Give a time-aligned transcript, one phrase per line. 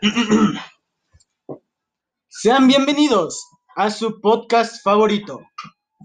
[2.28, 5.40] Sean bienvenidos a su podcast favorito,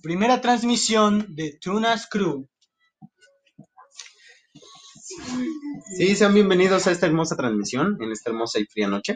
[0.02, 2.48] primera transmisión de Tunas Crew.
[5.98, 9.16] Sí, sean bienvenidos a esta hermosa transmisión en esta hermosa y fría noche.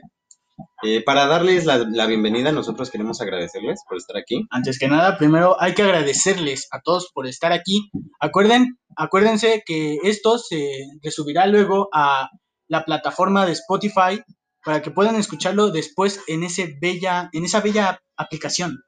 [0.84, 4.46] Eh, para darles la, la bienvenida, nosotros queremos agradecerles por estar aquí.
[4.52, 7.89] Antes que nada, primero hay que agradecerles a todos por estar aquí.
[8.20, 10.70] Acuerden, acuérdense que esto se
[11.09, 12.29] subirá luego a
[12.68, 14.21] la plataforma de Spotify
[14.68, 18.84] para que puedan escucharlo después en, ese bella, en esa bella aplicación.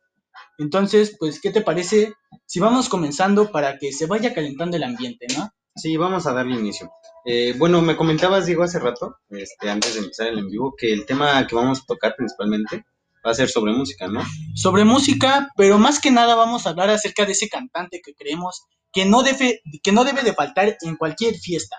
[0.57, 2.15] Entonces, pues, ¿qué te parece
[2.45, 5.49] si vamos comenzando para que se vaya calentando el ambiente, no?
[5.77, 6.91] Sí, vamos a darle inicio.
[7.23, 10.91] Eh, bueno, me comentabas, Diego, hace rato, este, antes de empezar el en vivo, que
[10.91, 12.83] el tema que vamos a tocar principalmente
[13.25, 14.21] va a ser sobre música, ¿no?
[14.55, 18.65] Sobre música, pero más que nada vamos a hablar acerca de ese cantante que creemos
[18.91, 21.77] que no debe, que no debe de faltar en cualquier fiesta.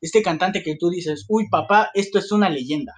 [0.00, 2.94] Este cantante que tú dices, uy papá, esto es una leyenda.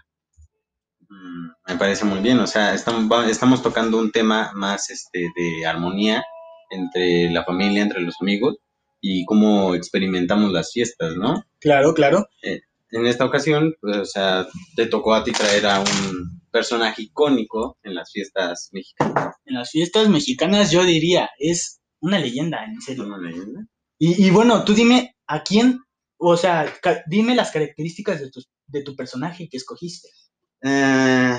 [1.09, 5.67] Mm, me parece muy bien, o sea, estamos, estamos tocando un tema más este, de
[5.67, 6.23] armonía
[6.71, 8.57] entre la familia, entre los amigos
[9.01, 11.45] y cómo experimentamos las fiestas, ¿no?
[11.61, 12.27] Claro, claro.
[12.43, 14.47] Eh, en esta ocasión, pues, o sea,
[14.77, 19.37] te tocó a ti traer a un personaje icónico en las fiestas mexicanas.
[19.45, 23.05] En las fiestas mexicanas yo diría, es una leyenda, en serio.
[23.05, 23.67] Una leyenda.
[23.99, 25.81] Y, y bueno, tú dime a quién,
[26.17, 26.73] o sea,
[27.07, 30.09] dime las características de tu, de tu personaje que escogiste.
[30.67, 31.39] Eh,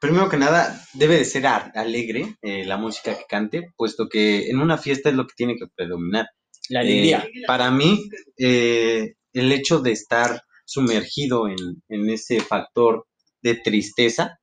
[0.00, 4.60] primero que nada, debe de ser alegre eh, la música que cante, puesto que en
[4.60, 6.26] una fiesta es lo que tiene que predominar.
[6.68, 7.24] La alegría.
[7.24, 13.06] Eh, para mí, el hecho de estar sumergido en, en, ese factor
[13.42, 14.38] de tristeza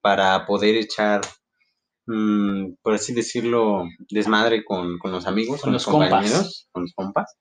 [0.00, 1.20] para poder echar,
[2.06, 6.68] mmm, por así decirlo, desmadre con, con los amigos, con, con los compañeros, compas.
[6.72, 7.36] con los compas,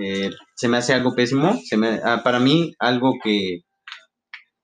[0.00, 1.58] eh, se me hace algo pésimo.
[1.64, 3.60] Se me, ah, para mí, algo que,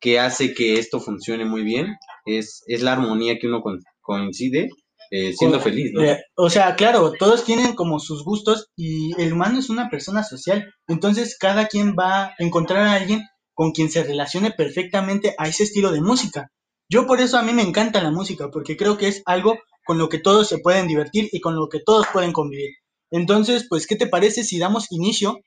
[0.01, 4.69] que hace que esto funcione muy bien es, es la armonía que uno con, coincide
[5.11, 6.03] eh, siendo Con- feliz, ¿no?
[6.03, 10.23] eh, o sea, claro, todos tienen como sus gustos y el humano es una persona
[10.23, 10.71] social.
[10.87, 13.23] Entonces, cada quien va a encontrar a alguien
[13.55, 16.51] con quien se relacione perfectamente a ese estilo de música.
[16.91, 19.99] Yo por eso a mí me encanta la música, porque creo que es algo con
[19.99, 22.71] lo que todos se pueden divertir y con lo que todos pueden convivir.
[23.11, 25.39] Entonces, pues, ¿qué te parece si damos inicio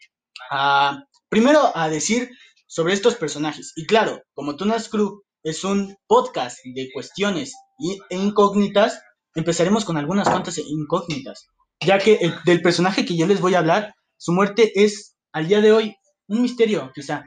[0.50, 2.32] a, primero a decir
[2.72, 3.74] sobre estos personajes?
[3.76, 7.54] Y claro, como Tunas Crew es un podcast de cuestiones
[8.10, 9.02] e incógnitas,
[9.36, 11.50] empezaremos con algunas cuantas incógnitas,
[11.86, 15.50] ya que el- del personaje que yo les voy a hablar, su muerte es al
[15.50, 15.96] día de hoy
[16.28, 17.26] un misterio, quizá.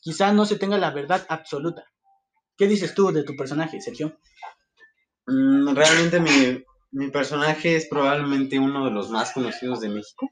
[0.00, 1.84] Quizá no se tenga la verdad absoluta.
[2.56, 4.18] ¿Qué dices tú de tu personaje, Sergio?
[5.28, 10.28] Mm, realmente mi, mi personaje es probablemente uno de los más conocidos de México.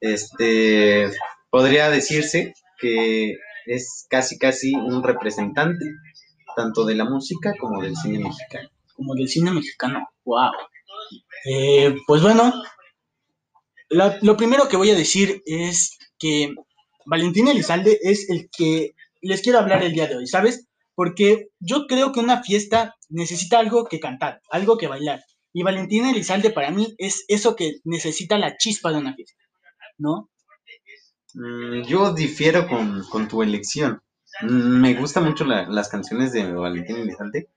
[0.00, 1.10] Este,
[1.52, 3.36] podría decirse que
[3.66, 5.84] es casi casi un representante
[6.56, 8.70] tanto de la música como del cine mexicano.
[8.96, 10.08] Como del cine mexicano.
[10.24, 10.50] ¡Wow!
[11.44, 12.54] Eh, pues bueno,
[13.90, 16.54] lo primero que voy a decir es que
[17.04, 20.66] Valentín Elizalde es el que les quiero hablar el día de hoy, ¿sabes?
[20.94, 25.22] Porque yo creo que una fiesta necesita algo que cantar, algo que bailar.
[25.52, 29.42] Y Valentín Elizalde para mí es eso que necesita la chispa de una fiesta,
[29.98, 30.30] ¿no?
[31.34, 34.00] Mm, yo difiero con, con tu elección.
[34.42, 37.48] Mm, me gustan mucho la- las canciones de Valentín Elizalde,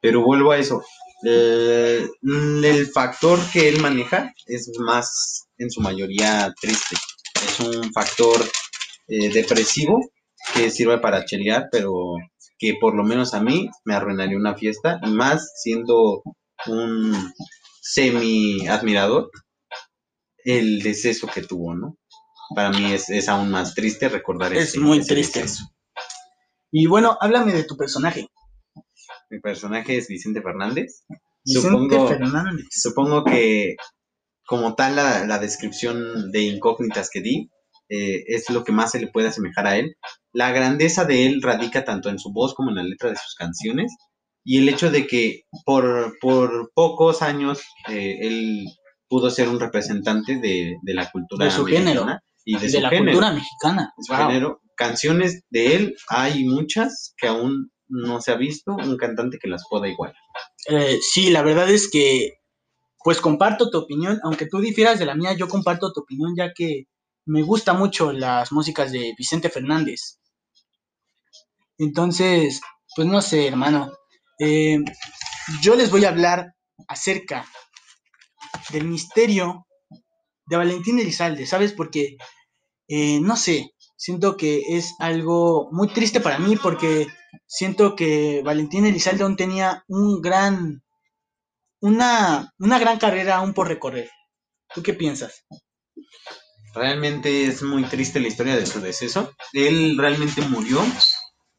[0.00, 0.82] pero vuelvo a eso.
[1.26, 6.96] Eh, el factor que él maneja es más, en su mayoría, triste.
[7.46, 8.40] Es un factor
[9.08, 10.00] eh, depresivo
[10.54, 11.92] que sirve para chelear, pero
[12.58, 16.22] que por lo menos a mí me arruinaría una fiesta, más siendo
[16.68, 17.32] un
[17.82, 19.30] semi admirador
[20.44, 21.96] el deceso que tuvo, ¿no?
[22.54, 25.42] Para mí es, es aún más triste recordar Es ese- muy ese triste.
[25.42, 25.64] deceso.
[26.70, 28.28] Y bueno, háblame de tu personaje.
[29.30, 31.04] Mi personaje es Vicente Fernández.
[31.44, 32.66] Vicente Supongo, Fernández.
[32.70, 33.76] supongo que
[34.46, 37.50] como tal la, la descripción de incógnitas que di
[37.90, 39.96] eh, es lo que más se le puede asemejar a él.
[40.32, 43.34] La grandeza de él radica tanto en su voz como en la letra de sus
[43.34, 43.94] canciones
[44.44, 48.66] y el hecho de que por, por pocos años eh, él
[49.08, 52.18] pudo ser un representante de, de la cultura De su mexicana género.
[52.50, 53.04] Y de, De, su la género.
[53.12, 53.92] cultura mexicana.
[53.96, 54.26] de su Wow.
[54.28, 54.60] género.
[54.74, 59.64] Canciones de él hay muchas que aún no se ha visto un cantante que las
[59.68, 60.16] pueda igualar.
[60.68, 62.34] Eh, sí, la verdad es que,
[63.04, 66.52] pues comparto tu opinión, aunque tú difieras de la mía, yo comparto tu opinión ya
[66.54, 66.84] que
[67.26, 70.18] me gusta mucho las músicas de Vicente Fernández.
[71.78, 72.60] Entonces,
[72.96, 73.92] pues no sé, hermano.
[74.38, 74.78] Eh,
[75.62, 76.54] yo les voy a hablar
[76.88, 77.46] acerca
[78.70, 79.66] del misterio
[80.46, 81.72] de Valentín Elizalde, ¿sabes?
[81.72, 82.16] Porque,
[82.88, 87.06] eh, no sé, siento que es algo muy triste para mí porque
[87.46, 90.82] siento que Valentín Elizalde aún tenía un gran,
[91.80, 94.08] una, una gran carrera aún por recorrer.
[94.74, 95.44] ¿Tú qué piensas?
[96.74, 99.32] Realmente es muy triste la historia de su deceso.
[99.52, 100.80] Él realmente murió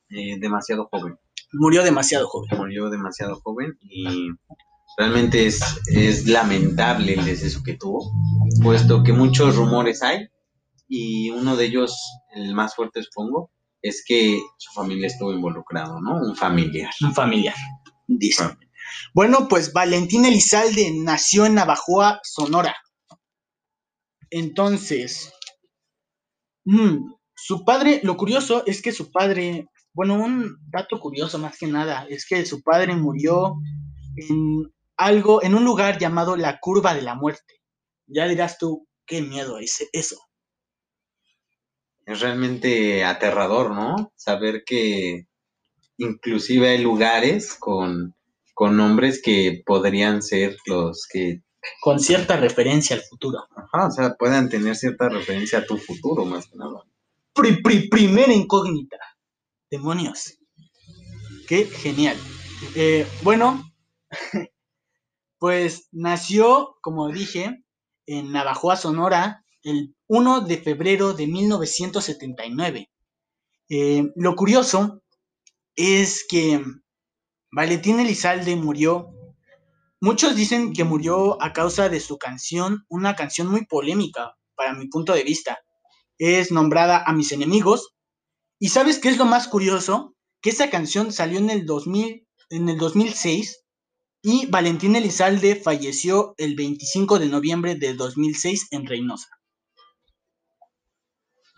[0.10, 1.18] eh, demasiado joven.
[1.54, 2.58] Murió demasiado joven.
[2.58, 4.30] Murió demasiado joven y
[4.98, 8.12] realmente es, es lamentable el deceso que tuvo,
[8.62, 10.30] puesto que muchos rumores hay
[10.90, 11.96] y uno de ellos,
[12.34, 13.52] el más fuerte supongo,
[13.82, 16.16] es que su familia estuvo involucrado, ¿no?
[16.16, 16.92] Un familiar.
[17.02, 17.56] Un familiar,
[18.08, 18.44] dice.
[19.14, 22.76] Bueno, pues Valentín Elizalde nació en Navajoa, Sonora.
[24.32, 25.32] Entonces,
[26.66, 31.68] mm, su padre, lo curioso es que su padre, bueno, un dato curioso más que
[31.68, 33.56] nada, es que su padre murió
[34.16, 37.62] en algo, en un lugar llamado la Curva de la Muerte.
[38.08, 40.18] Ya dirás tú, qué miedo es eso.
[42.10, 44.12] Es realmente aterrador, ¿no?
[44.16, 45.28] Saber que
[45.98, 48.16] inclusive hay lugares con,
[48.56, 51.44] con nombres que podrían ser los que
[51.82, 53.46] con cierta referencia al futuro.
[53.56, 56.84] Ajá, o sea, puedan tener cierta referencia a tu futuro, más que nada.
[57.92, 58.98] primera incógnita.
[59.70, 60.40] Demonios.
[61.48, 62.18] Qué genial.
[62.74, 63.72] Eh, bueno,
[65.38, 67.64] pues nació, como dije,
[68.08, 72.90] en Navajoa, Sonora, el 1 de febrero de 1979.
[73.70, 75.02] Eh, lo curioso
[75.76, 76.64] es que
[77.52, 79.14] Valentín Elizalde murió
[80.02, 84.88] Muchos dicen que murió a causa de su canción, una canción muy polémica, para mi
[84.88, 85.60] punto de vista.
[86.18, 87.96] Es nombrada A mis enemigos.
[88.60, 90.16] ¿Y sabes qué es lo más curioso?
[90.42, 93.66] Que esa canción salió en el, 2000, en el 2006
[94.22, 99.28] y Valentín Elizalde falleció el 25 de noviembre de 2006 en Reynosa.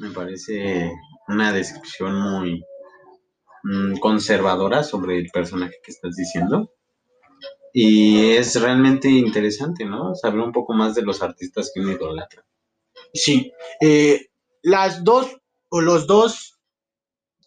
[0.02, 0.92] Me parece
[1.28, 2.66] una descripción muy
[3.64, 6.74] mm, conservadora sobre el personaje que estás diciendo.
[7.72, 10.16] Y es realmente interesante, ¿no?
[10.16, 12.44] Saber un poco más de los artistas que uno idolatra.
[13.14, 13.54] Sí.
[13.80, 14.32] Eh,
[14.64, 15.38] las dos,
[15.70, 16.60] o los dos,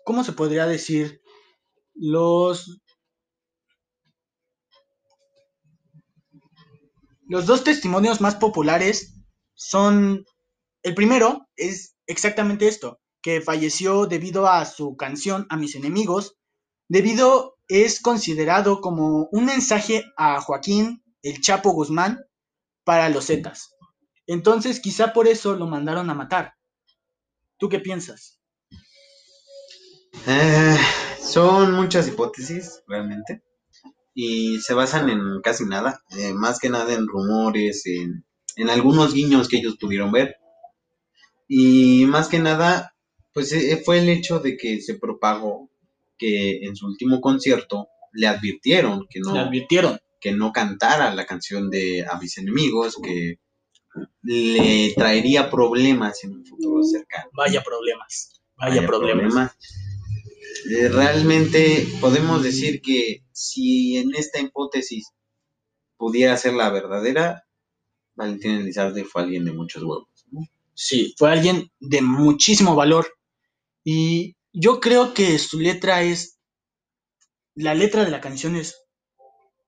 [0.04, 1.22] ¿cómo se podría decir?
[1.92, 2.80] Los...
[7.26, 9.16] Los dos testimonios más populares
[9.54, 10.24] son...
[10.84, 16.36] El primero es exactamente esto, que falleció debido a su canción A mis enemigos,
[16.88, 22.20] debido es considerado como un mensaje a Joaquín el Chapo Guzmán
[22.84, 23.74] para los Zetas.
[24.26, 26.54] Entonces, quizá por eso lo mandaron a matar.
[27.58, 28.38] ¿Tú qué piensas?
[30.26, 30.76] Eh,
[31.20, 33.42] son muchas hipótesis, realmente.
[34.14, 36.02] Y se basan en casi nada.
[36.10, 38.24] Eh, más que nada en rumores, en,
[38.56, 40.36] en algunos guiños que ellos pudieron ver.
[41.56, 42.96] Y más que nada,
[43.32, 45.70] pues eh, fue el hecho de que se propagó
[46.18, 50.00] que en su último concierto le advirtieron que no, advirtieron.
[50.20, 53.38] que no cantara la canción de A mis enemigos, que
[54.22, 57.30] le traería problemas en un futuro cercano.
[57.36, 59.52] Vaya problemas, vaya, problemas.
[60.72, 65.12] Eh, realmente podemos decir que si en esta hipótesis
[65.96, 67.46] pudiera ser la verdadera,
[68.16, 70.13] Valentín Elizalde fue alguien de muchos huevos.
[70.74, 73.06] Sí, fue alguien de muchísimo valor
[73.84, 76.38] y yo creo que su letra es,
[77.54, 78.84] la letra de la canción es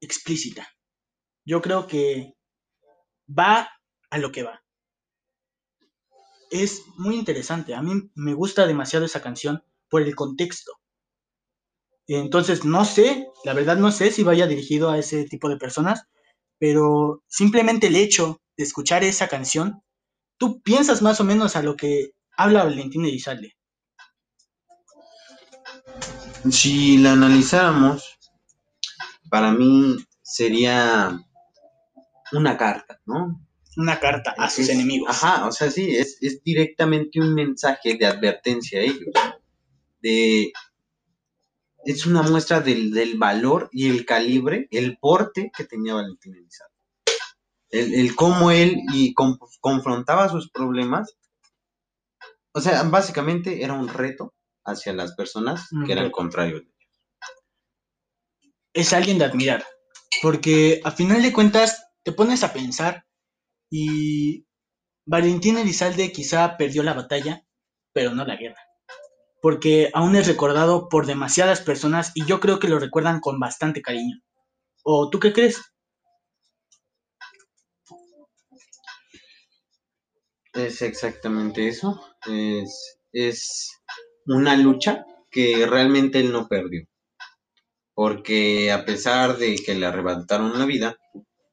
[0.00, 0.68] explícita.
[1.44, 2.34] Yo creo que
[3.26, 3.68] va
[4.10, 4.62] a lo que va.
[6.50, 7.74] Es muy interesante.
[7.74, 10.72] A mí me gusta demasiado esa canción por el contexto.
[12.08, 16.04] Entonces, no sé, la verdad no sé si vaya dirigido a ese tipo de personas,
[16.58, 19.82] pero simplemente el hecho de escuchar esa canción,
[20.38, 23.56] tú piensas más o menos a lo que habla Valentín Elizalde
[26.50, 28.18] si la analizáramos,
[29.28, 31.18] para mí sería
[32.32, 33.42] una carta, ¿no?
[33.76, 35.10] Una carta a sus enemigos.
[35.10, 39.14] Ajá, o sea, sí, es, directamente un mensaje de advertencia a ellos.
[40.00, 40.52] De,
[41.84, 46.74] es una muestra del, valor y el calibre, el porte que tenía Valentín Elizalde.
[47.70, 51.16] El, cómo él y confrontaba sus problemas.
[52.52, 54.32] O sea, básicamente era un reto
[54.64, 56.62] hacia las personas que eran contrarios.
[58.72, 59.64] Es alguien de admirar,
[60.22, 63.06] porque a final de cuentas te pones a pensar
[63.70, 64.46] y
[65.06, 67.44] Valentín Elizalde quizá perdió la batalla,
[67.92, 68.60] pero no la guerra,
[69.40, 73.82] porque aún es recordado por demasiadas personas y yo creo que lo recuerdan con bastante
[73.82, 74.20] cariño.
[74.82, 75.60] ¿O tú qué crees?
[80.56, 82.00] Es exactamente eso.
[82.26, 83.80] Es es
[84.26, 86.86] una lucha que realmente él no perdió.
[87.94, 90.96] Porque a pesar de que le arrebataron la vida,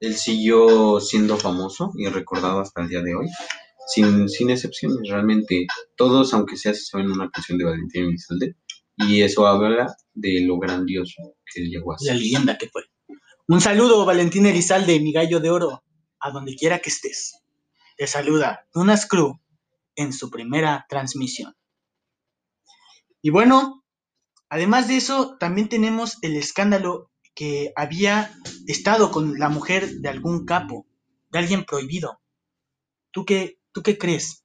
[0.02, 3.28] él siguió siendo famoso y recordado hasta el día de hoy,
[3.88, 5.10] sin, sin excepciones.
[5.10, 8.58] Realmente todos, aunque sea, se saben una canción de Valentín Elizalde,
[8.98, 12.84] y eso habla de lo grandioso que él llegó a La leyenda que fue.
[13.48, 15.84] Un saludo, Valentín Elizalde, mi gallo de oro,
[16.20, 17.43] a donde quiera que estés.
[17.98, 19.40] Te saluda Tunas Crew
[19.96, 21.56] en su primera transmisión.
[23.22, 23.84] Y bueno,
[24.50, 28.32] además de eso, también tenemos el escándalo que había
[28.68, 30.86] estado con la mujer de algún capo,
[31.32, 32.22] de alguien prohibido.
[33.12, 34.44] ¿Tú qué, tú qué crees?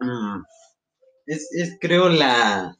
[0.00, 0.42] Mm,
[1.26, 2.76] Es, es creo la...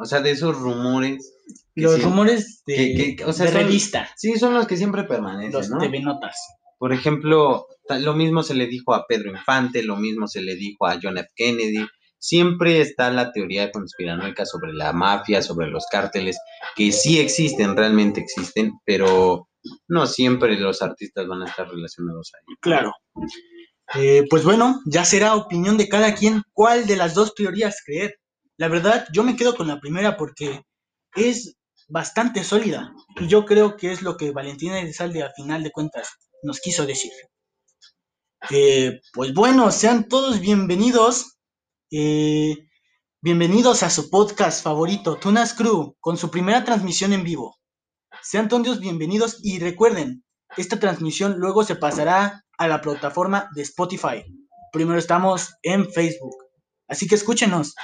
[0.00, 1.32] O sea, de esos rumores.
[1.74, 4.76] Los sí- rumores de, que- que- o sea, de son- revista, Sí, son los que
[4.76, 5.78] siempre permanecen, los ¿no?
[5.78, 6.36] TV Notas.
[6.78, 7.66] Por ejemplo,
[8.00, 11.18] lo mismo se le dijo a Pedro Infante, lo mismo se le dijo a John
[11.18, 11.28] F.
[11.36, 11.86] Kennedy.
[12.18, 16.38] Siempre está la teoría conspiranoica sobre la mafia, sobre los cárteles,
[16.76, 19.48] que sí existen, realmente existen, pero
[19.88, 22.54] no siempre los artistas van a estar relacionados ahí.
[22.60, 22.92] Claro.
[23.94, 28.14] Eh, pues bueno, ya será opinión de cada quien cuál de las dos teorías creer.
[28.60, 30.66] La verdad, yo me quedo con la primera porque
[31.14, 31.56] es
[31.88, 32.92] bastante sólida.
[33.16, 36.10] Y yo creo que es lo que Valentina Elizalde a final de cuentas
[36.42, 37.10] nos quiso decir.
[38.50, 41.38] Eh, pues bueno, sean todos bienvenidos.
[41.90, 42.54] eh,
[43.22, 47.56] bienvenidos a su podcast favorito, Tunas Crew, con su primera transmisión en vivo.
[48.20, 50.22] Sean todos bienvenidos y recuerden,
[50.58, 54.22] esta transmisión luego se pasará a la plataforma de Spotify.
[54.70, 56.36] Primero estamos en Facebook.
[56.88, 57.74] Así que escúchenos.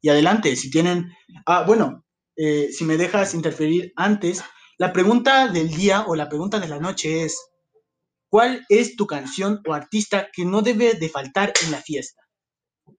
[0.00, 1.12] Y adelante, si tienen...
[1.46, 2.04] Ah, bueno,
[2.36, 4.42] eh, si me dejas interferir antes,
[4.78, 7.38] la pregunta del día o la pregunta de la noche es,
[8.28, 12.22] ¿cuál es tu canción o artista que no debe de faltar en la fiesta?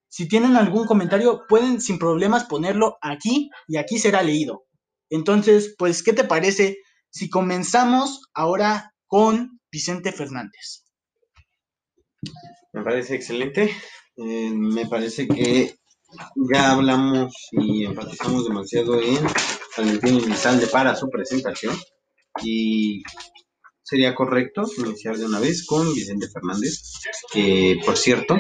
[0.08, 4.66] Si tienen algún comentario, pueden sin problemas ponerlo aquí y aquí será leído.
[5.10, 6.78] Entonces, pues, ¿qué te parece
[7.10, 10.86] si comenzamos ahora con Vicente Fernández?
[12.74, 13.72] Me parece excelente.
[14.16, 15.76] Eh, me parece que
[16.36, 19.20] ya hablamos y enfatizamos demasiado en
[19.78, 21.76] Valentín Elizalde para su presentación.
[22.44, 23.04] Y
[23.84, 26.82] sería correcto iniciar de una vez con Vicente Fernández,
[27.32, 28.36] que por cierto,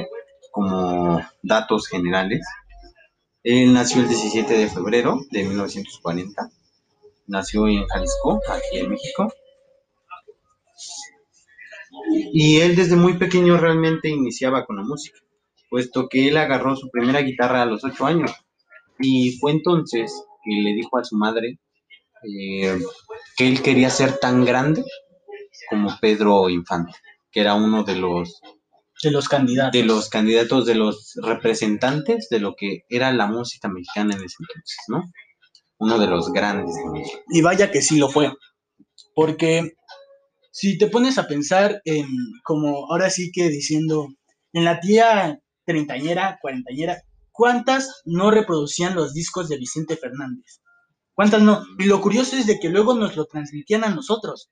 [0.51, 2.45] como datos generales,
[3.43, 6.49] él nació el 17 de febrero de 1940.
[7.27, 9.33] Nació en Jalisco, aquí en México.
[12.33, 15.19] Y él desde muy pequeño realmente iniciaba con la música,
[15.69, 18.31] puesto que él agarró su primera guitarra a los ocho años.
[18.99, 20.11] Y fue entonces
[20.43, 21.59] que le dijo a su madre
[22.23, 22.79] eh,
[23.35, 24.83] que él quería ser tan grande
[25.69, 26.93] como Pedro Infante,
[27.31, 28.41] que era uno de los,
[29.03, 29.73] De los candidatos.
[29.73, 34.35] de los candidatos, de los representantes de lo que era la música mexicana en ese
[34.39, 35.11] entonces, ¿no?
[35.79, 36.75] Uno de los grandes.
[37.29, 38.31] Y vaya que sí lo fue.
[39.13, 39.73] Porque
[40.51, 42.07] si te pones a pensar en,
[42.43, 44.07] como ahora sí que diciendo,
[44.53, 50.61] en la tía treintañera, cuarentañera, ¿cuántas no reproducían los discos de Vicente Fernández?
[51.13, 51.63] ¿Cuántas no?
[51.77, 54.49] Y lo curioso es de que luego nos lo transmitían a nosotros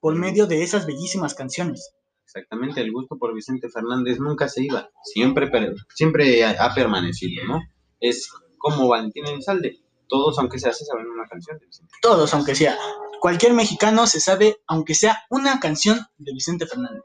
[0.00, 1.92] por medio de esas bellísimas canciones.
[2.24, 5.50] Exactamente, el gusto por Vicente Fernández nunca se iba, siempre,
[5.94, 7.60] siempre ha, permanecido, ¿no?
[8.00, 11.92] Es como Valentín Elizalde, todos aunque se hace saben una canción de Vicente.
[12.00, 12.76] Todos, aunque sea.
[13.20, 17.02] Cualquier mexicano se sabe, aunque sea una canción de Vicente Fernández.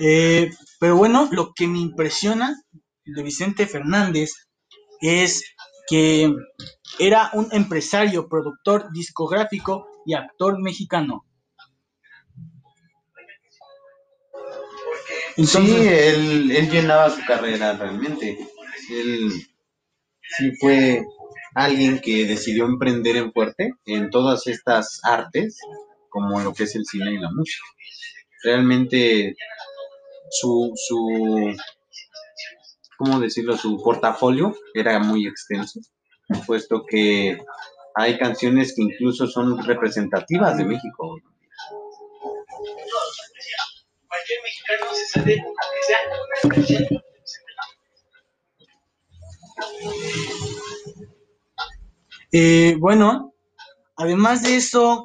[0.00, 2.56] Eh, pero bueno, lo que me impresiona
[3.04, 4.30] de Vicente Fernández
[5.00, 5.42] es
[5.88, 6.30] que
[6.98, 11.24] era un empresario, productor discográfico y actor mexicano.
[15.36, 18.38] sí, él, él llenaba su carrera realmente.
[18.90, 19.30] Él
[20.36, 21.04] sí fue
[21.54, 25.58] alguien que decidió emprender en fuerte en todas estas artes,
[26.08, 27.64] como lo que es el cine y la música.
[28.42, 29.34] Realmente
[30.30, 31.54] su, su
[32.98, 33.56] ¿cómo decirlo?
[33.56, 35.80] Su portafolio era muy extenso,
[36.46, 37.38] puesto que
[37.94, 41.20] hay canciones que incluso son representativas de México.
[52.30, 53.32] Eh, bueno,
[53.96, 55.04] además de eso,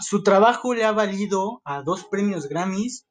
[0.00, 3.06] su trabajo le ha valido a dos premios Grammys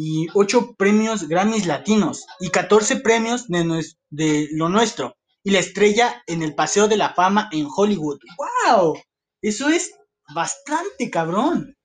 [0.00, 6.22] y ocho premios Grammys latinos y 14 premios de, de lo nuestro y la estrella
[6.28, 8.20] en el Paseo de la Fama en Hollywood.
[8.68, 8.96] ¡Wow!
[9.42, 9.98] Eso es
[10.32, 11.76] bastante cabrón.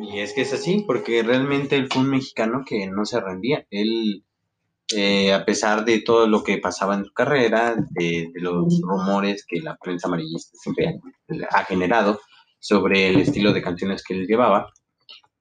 [0.00, 3.66] Y es que es así, porque realmente él fue un mexicano que no se rendía.
[3.70, 4.24] Él,
[4.94, 9.44] eh, a pesar de todo lo que pasaba en su carrera, de, de los rumores
[9.44, 11.00] que la prensa amarillista siempre
[11.50, 12.20] ha, ha generado
[12.60, 14.72] sobre el estilo de canciones que él llevaba,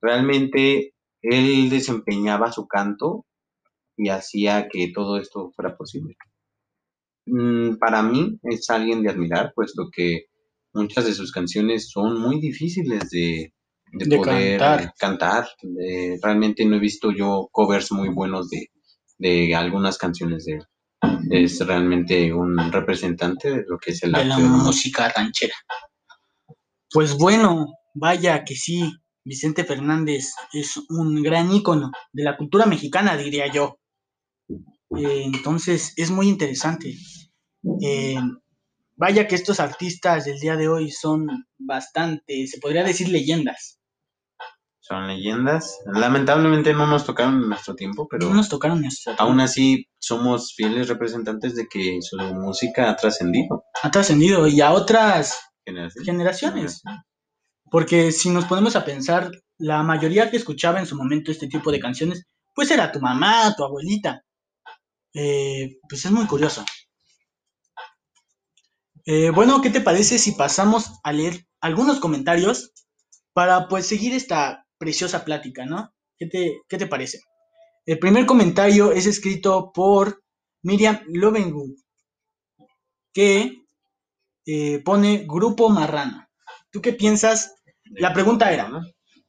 [0.01, 3.25] realmente él desempeñaba su canto
[3.96, 6.15] y hacía que todo esto fuera posible.
[7.27, 10.25] Mm, para mí es alguien de admirar, puesto que
[10.74, 13.53] muchas de sus canciones son muy difíciles de,
[13.93, 14.93] de De poder cantar.
[14.98, 15.48] cantar.
[15.79, 18.72] Eh, realmente no he visto yo covers muy buenos de,
[19.17, 20.67] de algunas canciones de él.
[21.29, 25.55] Es realmente un representante de lo que es el de arte la de música ranchera.
[26.91, 28.91] Pues bueno, vaya que sí,
[29.23, 33.77] Vicente Fernández es un gran ícono de la cultura mexicana, diría yo.
[34.49, 36.95] Eh, entonces, es muy interesante.
[37.81, 38.17] Eh,
[38.95, 43.79] vaya que estos artistas del día de hoy son bastante, se podría decir leyendas.
[44.79, 45.79] Son leyendas.
[45.85, 50.53] Lamentablemente no nos tocaron en nuestro tiempo, pero No nos tocaron nuestra aún así somos
[50.55, 53.63] fieles representantes de que su música ha trascendido.
[53.83, 55.37] ha trascendido y a otras
[56.03, 56.81] generaciones.
[57.71, 61.71] Porque si nos ponemos a pensar, la mayoría que escuchaba en su momento este tipo
[61.71, 64.25] de canciones, pues era tu mamá, tu abuelita.
[65.13, 66.65] Eh, pues es muy curioso.
[69.05, 72.73] Eh, bueno, ¿qué te parece si pasamos a leer algunos comentarios
[73.31, 75.93] para pues seguir esta preciosa plática, ¿no?
[76.17, 77.21] ¿Qué te, qué te parece?
[77.85, 80.21] El primer comentario es escrito por
[80.61, 81.77] Miriam Lovenwood,
[83.13, 83.63] que
[84.45, 86.27] eh, pone Grupo Marrano.
[86.71, 87.55] ¿Tú qué piensas?
[87.91, 88.69] La pregunta era.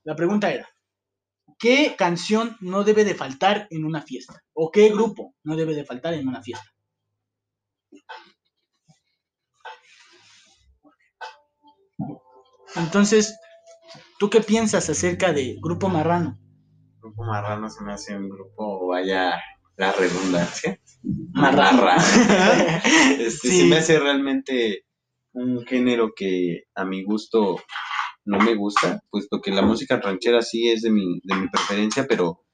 [0.04, 0.68] La pregunta era,
[1.58, 4.42] ¿qué canción no debe de faltar en una fiesta?
[4.52, 6.68] ¿O qué grupo no debe de faltar en una fiesta?
[12.74, 13.38] Entonces,
[14.18, 16.38] ¿tú qué piensas acerca de Grupo Marrano?
[17.00, 19.40] Grupo Marrano se me hace un grupo, vaya
[19.76, 20.80] la redundancia.
[23.18, 23.60] Este, Sí.
[23.60, 24.86] Se me hace realmente
[25.32, 27.56] un género que a mi gusto
[28.24, 32.06] no me gusta, puesto que la música ranchera sí es de mi, de mi preferencia,
[32.08, 32.44] pero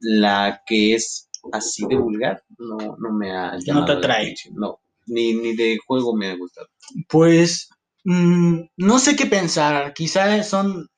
[0.00, 4.34] la que es así de vulgar no, no me ha llamado la atrae.
[4.52, 6.68] No, ni, ni de juego me ha gustado.
[7.08, 7.68] Pues
[8.04, 9.92] mm, no sé qué pensar.
[9.94, 10.88] Quizá son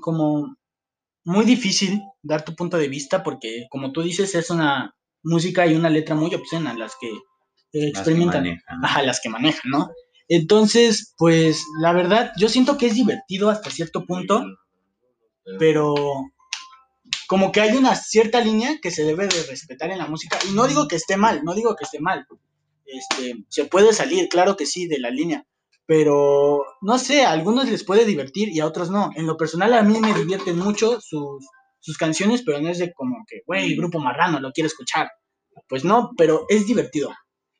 [0.00, 0.56] como
[1.24, 5.74] muy difícil dar tu punto de vista porque, como tú dices, es una música y
[5.74, 8.60] una letra muy obscena las que Las que experimentan.
[8.82, 9.90] Ajá, las que manejan, ¿no?
[10.28, 14.44] Entonces, pues la verdad, yo siento que es divertido hasta cierto punto,
[15.58, 15.94] pero
[17.28, 20.38] como que hay una cierta línea que se debe de respetar en la música.
[20.48, 22.26] Y no digo que esté mal, no digo que esté mal.
[22.84, 25.46] Este, se puede salir, claro que sí, de la línea.
[25.86, 29.10] Pero, no sé, a algunos les puede divertir y a otros no.
[29.14, 31.46] En lo personal, a mí me divierten mucho sus,
[31.78, 35.08] sus canciones, pero no es de como que, güey, grupo marrano, lo quiero escuchar.
[35.68, 37.10] Pues no, pero es divertido.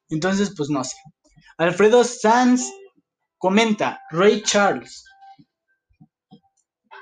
[0.09, 0.96] Entonces, pues no sé.
[1.59, 2.71] Alfredo Sanz
[3.38, 5.05] comenta, Ray Charles.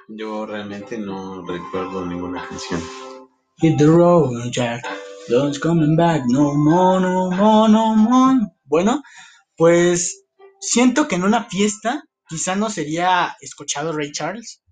[0.07, 2.81] Yo realmente no recuerdo ninguna canción.
[3.57, 4.85] Hit the road, Jack.
[5.29, 8.39] Don't coming back, no more, no more, no more.
[8.65, 9.03] Bueno,
[9.57, 10.25] pues
[10.61, 14.63] siento que en una fiesta quizá no sería escuchado Ray Charles,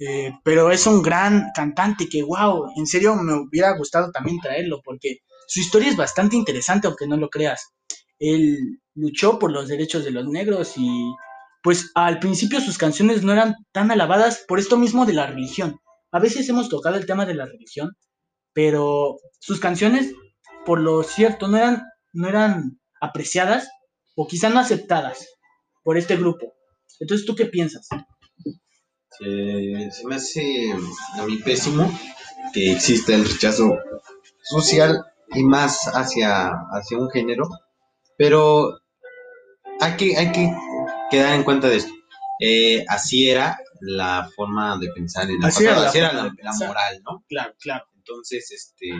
[0.00, 4.82] eh, pero es un gran cantante que, wow, en serio me hubiera gustado también traerlo
[4.84, 7.73] porque su historia es bastante interesante, aunque no lo creas.
[8.18, 11.12] Él luchó por los derechos de los negros y
[11.62, 15.80] pues al principio sus canciones no eran tan alabadas por esto mismo de la religión.
[16.12, 17.96] A veces hemos tocado el tema de la religión,
[18.52, 20.12] pero sus canciones,
[20.64, 23.68] por lo cierto, no eran, no eran apreciadas
[24.14, 25.26] o quizá no aceptadas
[25.82, 26.54] por este grupo.
[27.00, 27.88] Entonces, ¿tú qué piensas?
[29.18, 30.72] Se, se me hace
[31.18, 31.90] a mí pésimo
[32.52, 33.76] que exista el rechazo
[34.42, 37.48] social y más hacia, hacia un género,
[38.16, 38.78] pero
[39.80, 40.50] hay que, hay que
[41.10, 41.92] quedar en cuenta de esto.
[42.40, 46.12] Eh, así era la forma de pensar en el Así era pasado, la así era
[46.12, 47.24] la, la moral, ¿no?
[47.28, 47.84] Claro, claro.
[47.96, 48.90] Entonces, este,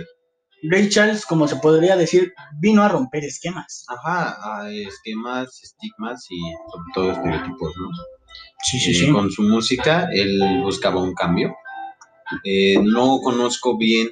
[0.63, 3.85] Ray Charles, como se podría decir, vino a romper esquemas.
[3.89, 7.89] ajá, a esquemas, estigmas y sobre todo estereotipos, ¿no?
[8.63, 11.55] Sí, Eh, con su música él buscaba un cambio.
[12.45, 14.09] Eh, no conozco bien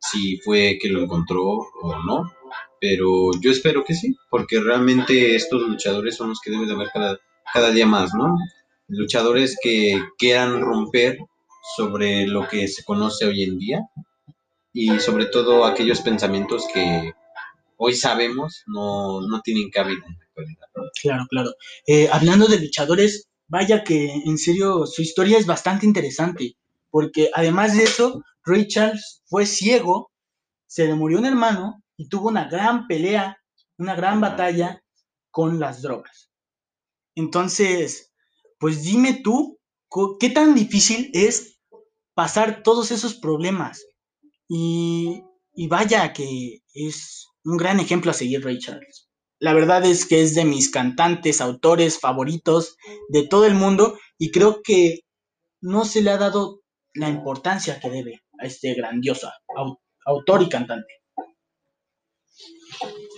[0.00, 2.32] si fue que lo encontró o no,
[2.86, 6.90] pero yo espero que sí, porque realmente estos luchadores son los que deben de haber
[6.92, 7.18] cada,
[7.50, 8.36] cada día más, ¿no?
[8.88, 11.16] Luchadores que quieran romper
[11.78, 13.80] sobre lo que se conoce hoy en día
[14.74, 17.12] y sobre todo aquellos pensamientos que
[17.78, 20.66] hoy sabemos no, no tienen cabida en la actualidad.
[21.00, 21.50] Claro, claro.
[21.86, 26.58] Eh, hablando de luchadores, vaya que en serio su historia es bastante interesante,
[26.90, 30.10] porque además de eso, Ray Charles fue ciego,
[30.66, 33.38] se le murió un hermano y tuvo una gran pelea,
[33.78, 34.82] una gran batalla
[35.30, 36.30] con las drogas.
[37.14, 38.12] Entonces,
[38.58, 39.58] pues dime tú,
[40.18, 41.58] ¿qué tan difícil es
[42.14, 43.84] pasar todos esos problemas?
[44.48, 49.08] Y, y vaya que es un gran ejemplo a seguir Ray Charles.
[49.38, 52.76] La verdad es que es de mis cantantes, autores favoritos
[53.08, 55.00] de todo el mundo y creo que
[55.60, 56.60] no se le ha dado
[56.94, 59.30] la importancia que debe a este grandioso
[60.06, 61.03] autor y cantante.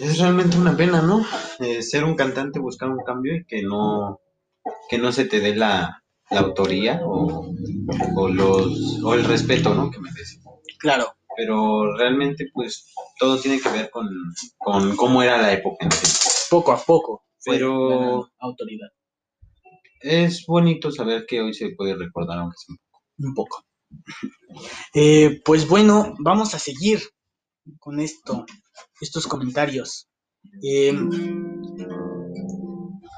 [0.00, 1.24] Es realmente una pena, ¿no?
[1.58, 4.20] Eh, ser un cantante, buscar un cambio y que no,
[4.88, 7.52] que no se te dé la, autoría o,
[8.28, 9.90] los, o el respeto, ¿no?
[9.90, 10.40] Que merece.
[10.78, 11.06] Claro.
[11.36, 14.08] Pero realmente, pues, todo tiene que ver con,
[14.56, 16.06] con cómo era la época en sí.
[16.50, 17.24] Poco a poco.
[17.44, 18.30] Pero.
[18.38, 18.88] Autoridad.
[20.00, 22.76] Es bonito saber que hoy se puede recordar, aunque sea
[23.18, 23.64] un poco.
[24.94, 27.00] Eh, pues bueno, vamos a seguir
[27.78, 28.46] con esto,
[29.00, 30.08] estos comentarios.
[30.62, 30.94] Eh,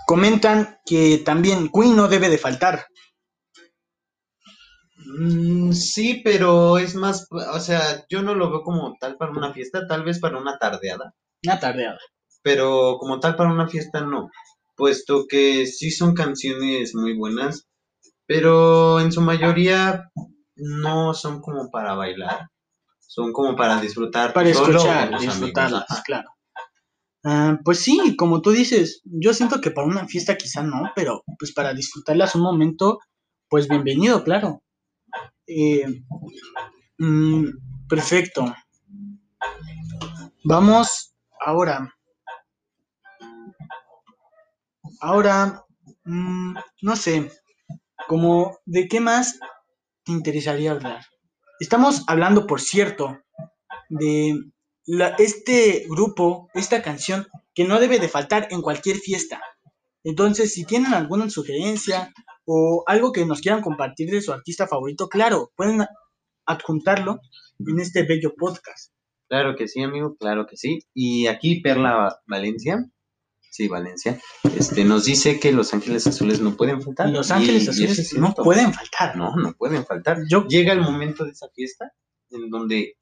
[0.07, 2.87] comentan que también Queen no debe de faltar.
[4.97, 9.53] Mm, sí, pero es más, o sea, yo no lo veo como tal para una
[9.53, 11.15] fiesta, tal vez para una tardeada.
[11.45, 11.99] Una tardeada.
[12.43, 14.31] Pero como tal para una fiesta no,
[14.77, 17.67] puesto que sí son canciones muy buenas,
[18.27, 20.11] pero en su mayoría
[20.57, 22.49] no son como para bailar,
[23.09, 24.33] son como para disfrutar.
[24.33, 26.29] Para escuchar, disfrutarlas, claro.
[27.25, 31.25] Ah, pues sí, como tú dices, yo siento que para una fiesta quizá no, pero
[31.39, 33.01] pues para disfrutarlas un momento,
[33.49, 34.63] pues bienvenido, claro.
[35.47, 36.05] Eh,
[36.99, 37.45] mm,
[37.89, 38.55] perfecto.
[40.45, 41.93] Vamos ahora.
[45.01, 45.65] Ahora,
[46.05, 47.33] mm, no sé,
[48.07, 49.39] como de qué más
[50.05, 51.05] te interesaría hablar.
[51.61, 53.19] Estamos hablando, por cierto,
[53.89, 54.39] de
[55.19, 59.41] este grupo, esta canción, que no debe de faltar en cualquier fiesta.
[60.05, 62.13] Entonces, si tienen alguna sugerencia
[62.47, 65.85] o algo que nos quieran compartir de su artista favorito, claro, pueden
[66.47, 67.19] adjuntarlo
[67.59, 68.93] en este bello podcast.
[69.29, 70.79] Claro que sí, amigo, claro que sí.
[70.95, 72.79] Y aquí Perla Valencia,
[73.51, 74.21] sí, Valencia,
[74.57, 77.09] este, nos dice que Los Ángeles Azules no pueden faltar.
[77.09, 79.17] Los Ángeles Azules no pueden faltar.
[79.17, 80.19] No, no pueden faltar.
[80.29, 81.93] Yo, Llega el momento de esa fiesta
[82.31, 82.97] en donde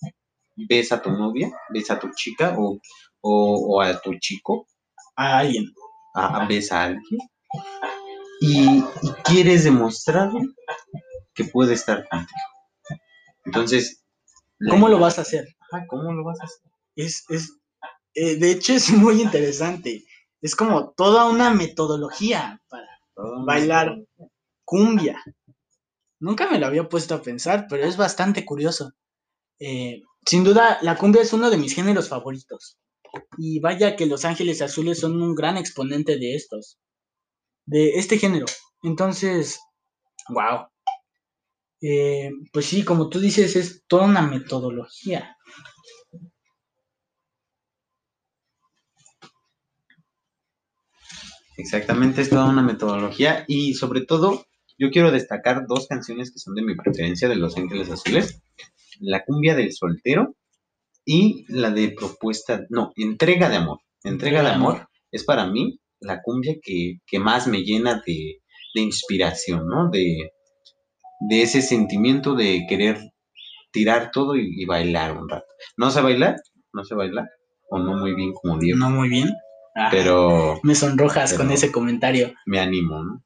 [0.57, 2.81] ves a tu novia, ves a tu chica o,
[3.21, 4.67] o, a tu chico.
[5.17, 5.73] A alguien.
[6.15, 7.21] A, ves a alguien.
[8.41, 8.83] Y,
[9.25, 10.49] quieres demostrarle
[11.35, 12.41] que puede estar contigo.
[13.45, 14.03] Entonces.
[14.71, 15.47] ¿Cómo lo vas a hacer?
[15.89, 16.71] ¿Cómo lo vas a hacer?
[16.97, 17.59] Es, es,
[18.15, 20.05] eh, de hecho, es muy interesante.
[20.47, 22.87] Es como toda una metodología para
[23.45, 23.99] bailar
[24.65, 25.21] cumbia.
[26.21, 28.93] Nunca me lo había puesto a pensar, pero es bastante curioso.
[29.59, 32.79] Eh, sin duda, la cumbia es uno de mis géneros favoritos.
[33.37, 36.79] Y vaya que Los Ángeles Azules son un gran exponente de estos,
[37.65, 38.47] de este género.
[38.85, 39.59] Entonces,
[40.29, 40.69] wow.
[41.81, 45.37] Eh, pues sí, como tú dices, es toda una metodología.
[51.57, 54.47] Exactamente, es toda una metodología y sobre todo
[54.79, 58.43] yo quiero destacar dos canciones que son de mi preferencia de Los Ángeles Azules
[59.01, 60.35] la cumbia del soltero
[61.05, 63.79] y la de propuesta, no, entrega de amor.
[64.03, 68.41] Entrega de amor es para mí la cumbia que, más me llena de,
[68.75, 69.89] inspiración, ¿no?
[69.91, 70.33] De,
[71.21, 72.99] de, ese sentimiento de querer
[73.73, 75.47] tirar todo y, bailar un rato.
[75.77, 76.37] ¿No sé bailar?
[76.73, 77.27] ¿No sé bailar?
[77.71, 78.79] ¿O no muy bien como Diego?
[78.79, 79.31] No muy bien.
[79.91, 80.61] Pero...
[80.63, 82.35] Me sonrojas con ese comentario.
[82.47, 83.25] Me animo, ¿no?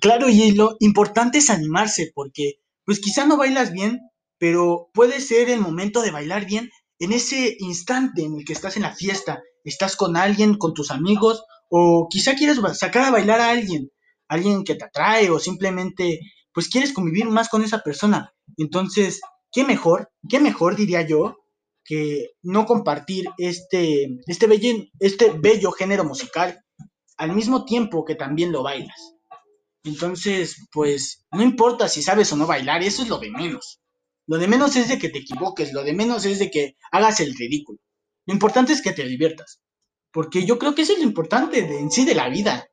[0.00, 4.00] Claro, y lo importante es animarse, porque pues quizá no bailas bien,
[4.38, 8.76] pero puede ser el momento de bailar bien en ese instante en el que estás
[8.76, 13.40] en la fiesta, estás con alguien, con tus amigos, o quizá quieres sacar a bailar
[13.40, 13.90] a alguien,
[14.28, 16.20] alguien que te atrae, o simplemente,
[16.52, 18.32] pues quieres convivir más con esa persona.
[18.56, 19.20] Entonces,
[19.52, 20.10] ¿qué mejor?
[20.28, 21.36] ¿Qué mejor diría yo?
[21.88, 26.62] Que no compartir este, este, bello, este bello género musical
[27.16, 29.14] al mismo tiempo que también lo bailas.
[29.84, 33.80] Entonces, pues, no importa si sabes o no bailar, eso es lo de menos.
[34.26, 37.20] Lo de menos es de que te equivoques, lo de menos es de que hagas
[37.20, 37.78] el ridículo.
[38.26, 39.62] Lo importante es que te diviertas.
[40.12, 42.68] Porque yo creo que eso es lo importante de, en sí de la vida.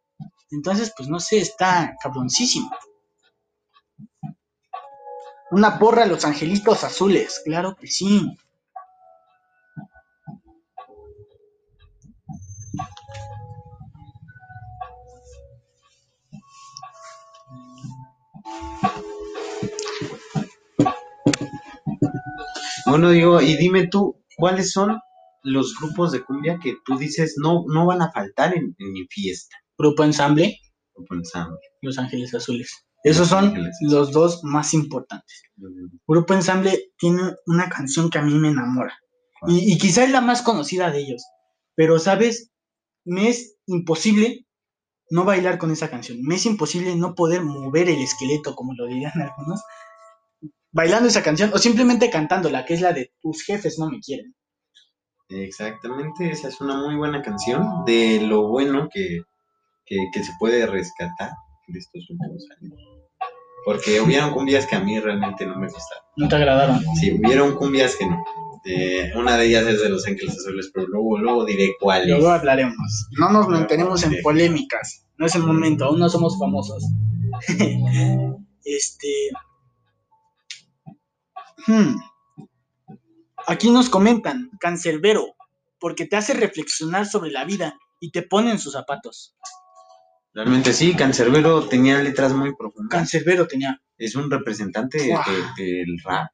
[0.52, 2.70] Entonces, pues no sé, está cabroncísimo.
[5.52, 8.38] Una porra a los angelitos azules, claro que sí.
[22.88, 25.00] Bueno, digo, y dime tú, ¿cuáles son
[25.44, 29.06] los grupos de cumbia que tú dices no, no van a faltar en, en mi
[29.10, 29.58] fiesta?
[29.78, 30.58] Grupo Ensamble,
[30.94, 31.60] Grupo Ensamble.
[31.82, 32.86] Los Ángeles Azules.
[33.04, 33.76] Esos son Ángeles.
[33.82, 35.44] los dos más importantes.
[36.08, 38.98] Grupo Ensamble tiene una canción que a mí me enamora.
[39.48, 41.24] Y, y quizá es la más conocida de ellos.
[41.76, 42.52] Pero, ¿sabes?
[43.04, 44.45] Me es imposible
[45.10, 46.20] no bailar con esa canción.
[46.22, 49.62] Me es imposible no poder mover el esqueleto, como lo dirían algunos,
[50.72, 54.36] bailando esa canción o simplemente cantándola, que es la de Tus jefes no me quieren.
[55.30, 59.22] Exactamente, esa es una muy buena canción de lo bueno que,
[59.86, 61.32] que, que se puede rescatar
[61.68, 62.80] de estos últimos años.
[63.66, 66.04] Porque hubieron cumbias que a mí realmente no me gustaron.
[66.18, 66.80] No te agradaron.
[66.96, 68.24] Sí, hubieron cumbias que no.
[68.66, 72.08] Eh, una de ellas es de Los Ángeles Azules, pero luego, luego diré cuál es.
[72.10, 73.08] Luego hablaremos.
[73.20, 75.06] No nos mantenemos en polémicas.
[75.18, 76.84] No es el momento, aún no somos famosos.
[78.66, 79.08] este.
[81.68, 81.96] Hmm.
[83.48, 85.36] Aquí nos comentan, Cancerbero,
[85.80, 89.36] porque te hace reflexionar sobre la vida y te pone en sus zapatos.
[90.34, 92.90] Realmente sí, Cancerbero tenía letras muy profundas.
[92.92, 95.14] Cancerbero tenía es un representante de-
[95.64, 96.30] del rap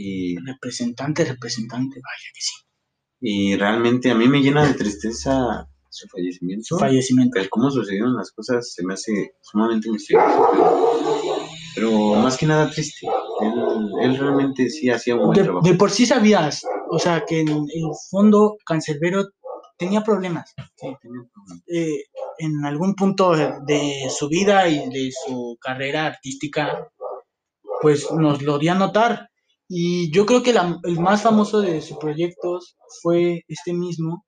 [0.00, 2.54] y, representante, representante, vaya que sí.
[3.20, 6.64] y realmente a mí me llena de tristeza su fallecimiento.
[6.64, 7.32] Su fallecimiento.
[7.34, 10.48] Pero cómo sucedieron las cosas se me hace sumamente misterioso.
[10.52, 11.32] Pero,
[11.74, 13.06] pero más que nada triste.
[13.40, 13.52] Él,
[14.02, 15.66] él realmente sí hacía un buen De, trabajo.
[15.66, 19.28] de por sí sabías, o sea, que en el fondo Cancerbero
[19.78, 20.54] tenía problemas.
[20.76, 21.62] Sí, tenía un problema.
[21.68, 22.04] eh,
[22.38, 26.88] en algún punto de su vida y de su carrera artística,
[27.80, 29.28] pues nos lo dio a notar.
[29.68, 34.24] Y yo creo que la- el más famoso de sus proyectos fue este mismo.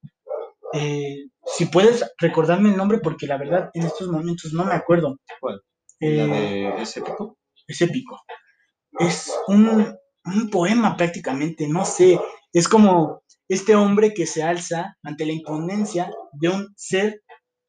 [0.73, 1.27] Eh,
[1.57, 5.17] si puedes recordarme el nombre, porque la verdad en estos momentos no me acuerdo.
[5.41, 5.61] ¿Cuál?
[6.01, 6.27] Eh, ¿La
[6.77, 7.37] de ese pico?
[7.67, 8.21] es épico.
[8.99, 12.19] Es un, un poema prácticamente, no sé.
[12.53, 17.23] Es como este hombre que se alza ante la imponencia de un ser,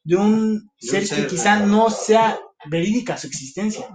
[0.04, 1.28] de un De ser un que ser.
[1.28, 3.88] quizá no sea verídica su existencia,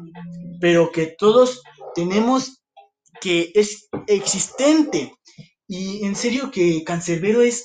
[0.60, 1.62] pero que todos
[1.94, 2.62] tenemos
[3.20, 5.12] que es existente.
[5.68, 7.64] Y en serio que Cancerbero es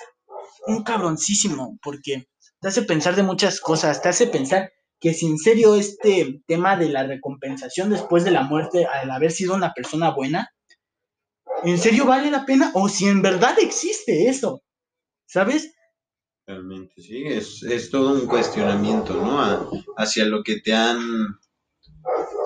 [0.67, 2.27] un cabroncísimo, porque
[2.59, 6.77] te hace pensar de muchas cosas, te hace pensar que si en serio este tema
[6.77, 10.49] de la recompensación después de la muerte al haber sido una persona buena,
[11.63, 12.71] ¿en serio vale la pena?
[12.75, 14.61] O si en verdad existe eso,
[15.27, 15.73] ¿sabes?
[16.47, 17.23] Realmente, sí.
[17.25, 19.41] Es, es todo un cuestionamiento, ¿no?
[19.41, 20.99] A- hacia lo que te han.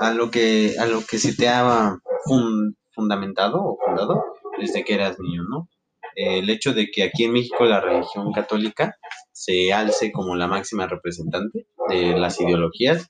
[0.02, 4.24] A lo que, a lo que se te ha fun- fundamentado o fundado
[4.58, 5.70] desde que eras niño, ¿no?
[6.16, 8.96] El hecho de que aquí en México la religión católica
[9.32, 13.10] se alce como la máxima representante de las ideologías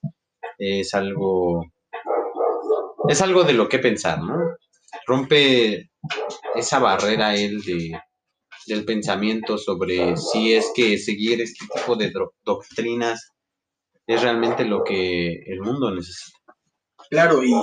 [0.58, 1.65] es algo
[3.08, 4.36] es algo de lo que pensar, ¿no?
[5.06, 5.91] Rompe
[6.56, 8.00] esa barrera él de
[8.67, 12.12] del pensamiento sobre si es que seguir este tipo de
[12.43, 13.32] doctrinas
[14.08, 16.38] es realmente lo que el mundo necesita.
[17.10, 17.54] Claro, y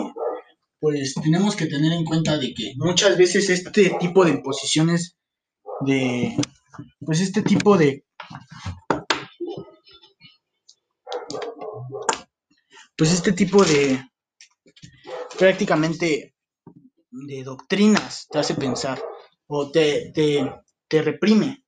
[0.83, 5.17] pues tenemos que tener en cuenta de que muchas veces este tipo de imposiciones
[5.83, 6.37] de
[6.99, 8.05] pues este tipo de
[12.97, 14.05] pues este tipo de
[15.39, 16.35] prácticamente
[17.13, 19.01] de doctrinas te hace pensar
[19.47, 20.53] o te, te,
[20.89, 21.65] te reprime.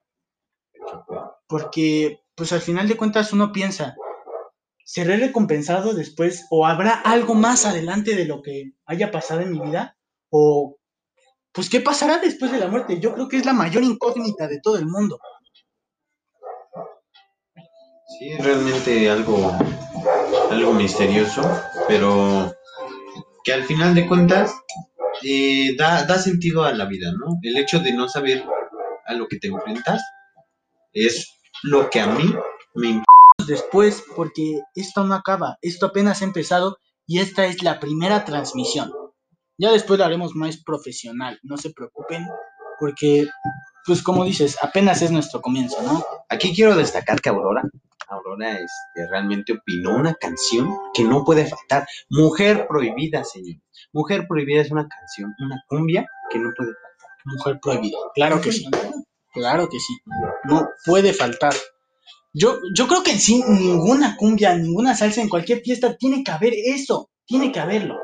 [1.46, 3.94] Porque pues al final de cuentas uno piensa
[4.84, 9.60] ¿seré recompensado después o habrá algo más adelante de lo que haya pasado en mi
[9.60, 9.96] vida?
[10.30, 10.76] O
[11.52, 13.00] pues qué pasará después de la muerte?
[13.00, 15.18] Yo creo que es la mayor incógnita de todo el mundo.
[18.18, 19.56] Sí, es realmente algo,
[20.50, 21.42] algo misterioso,
[21.88, 22.54] pero
[23.42, 24.52] que al final de cuentas
[25.22, 27.38] eh, da, da sentido a la vida, ¿no?
[27.42, 28.44] El hecho de no saber
[29.06, 30.02] a lo que te enfrentas
[30.92, 31.28] es
[31.62, 32.34] lo que a mí
[32.74, 33.03] me
[33.46, 38.92] Después, porque esto no acaba, esto apenas ha empezado y esta es la primera transmisión.
[39.58, 42.26] Ya después lo haremos más profesional, no se preocupen,
[42.80, 43.28] porque,
[43.86, 46.02] pues como dices, apenas es nuestro comienzo, ¿no?
[46.28, 47.62] Aquí quiero destacar que Aurora,
[48.08, 51.86] Aurora este, realmente opinó una canción que no puede faltar.
[52.08, 53.60] Mujer Prohibida, señor.
[53.92, 56.84] Mujer Prohibida es una canción, una cumbia que no puede faltar.
[57.24, 57.96] Mujer prohibida.
[58.14, 58.68] Claro que sí.
[59.32, 59.98] Claro que sí.
[60.44, 61.54] No puede faltar.
[62.36, 66.32] Yo, yo creo que en sí ninguna cumbia, ninguna salsa en cualquier fiesta tiene que
[66.32, 67.10] haber eso.
[67.26, 67.96] Tiene que haberlo.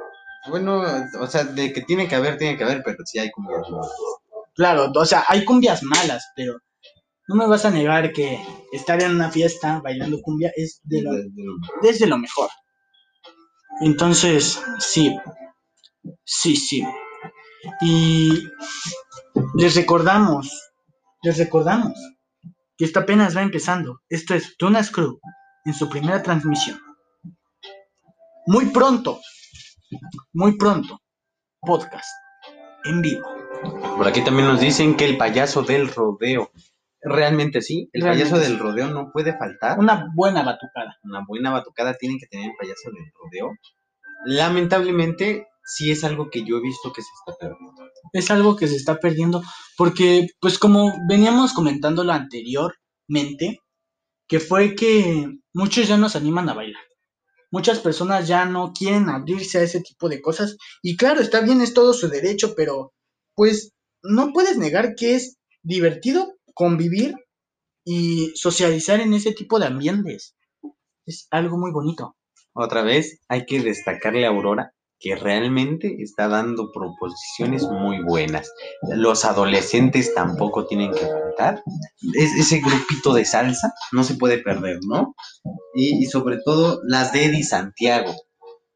[0.48, 0.82] Bueno,
[1.20, 3.90] o sea, de que tiene que haber, tiene que haber, pero sí hay cumbias buenas.
[4.54, 6.54] Claro, o sea, hay cumbias malas, pero
[7.28, 8.40] no me vas a negar que
[8.72, 12.48] estar en una fiesta bailando cumbia es de lo, De- de lo- desde lo mejor.
[13.80, 15.16] Entonces, sí.
[16.24, 16.84] Sí, sí.
[17.82, 18.42] Y
[19.56, 20.70] les recordamos,
[21.22, 21.92] les recordamos
[22.80, 24.00] que esto apenas va empezando.
[24.08, 25.20] Esto es Tunas Crew
[25.66, 26.80] en su primera transmisión.
[28.46, 29.20] Muy pronto,
[30.32, 30.98] muy pronto,
[31.60, 32.08] podcast
[32.84, 33.28] en vivo.
[33.98, 36.52] Por aquí también nos dicen que el payaso del rodeo.
[37.02, 38.50] Realmente sí, el Realmente payaso sí.
[38.50, 39.78] del rodeo no puede faltar.
[39.78, 40.96] Una buena batucada.
[41.02, 43.50] Una buena batucada tiene que tener el payaso del rodeo.
[44.24, 47.89] Lamentablemente, sí es algo que yo he visto que se está perdiendo.
[48.12, 49.42] Es algo que se está perdiendo
[49.76, 53.60] porque, pues como veníamos comentándolo anteriormente,
[54.28, 56.82] que fue que muchos ya nos animan a bailar.
[57.50, 60.56] Muchas personas ya no quieren abrirse a ese tipo de cosas.
[60.82, 62.92] Y claro, está bien, es todo su derecho, pero
[63.34, 67.14] pues no puedes negar que es divertido convivir
[67.84, 70.36] y socializar en ese tipo de ambientes.
[71.06, 72.16] Es algo muy bonito.
[72.52, 78.52] Otra vez, hay que destacarle a Aurora que realmente está dando proposiciones muy buenas.
[78.94, 81.62] Los adolescentes tampoco tienen que faltar.
[82.14, 85.14] Es, ese grupito de salsa no se puede perder, ¿no?
[85.74, 88.14] Y, y sobre todo las de Eddie Santiago.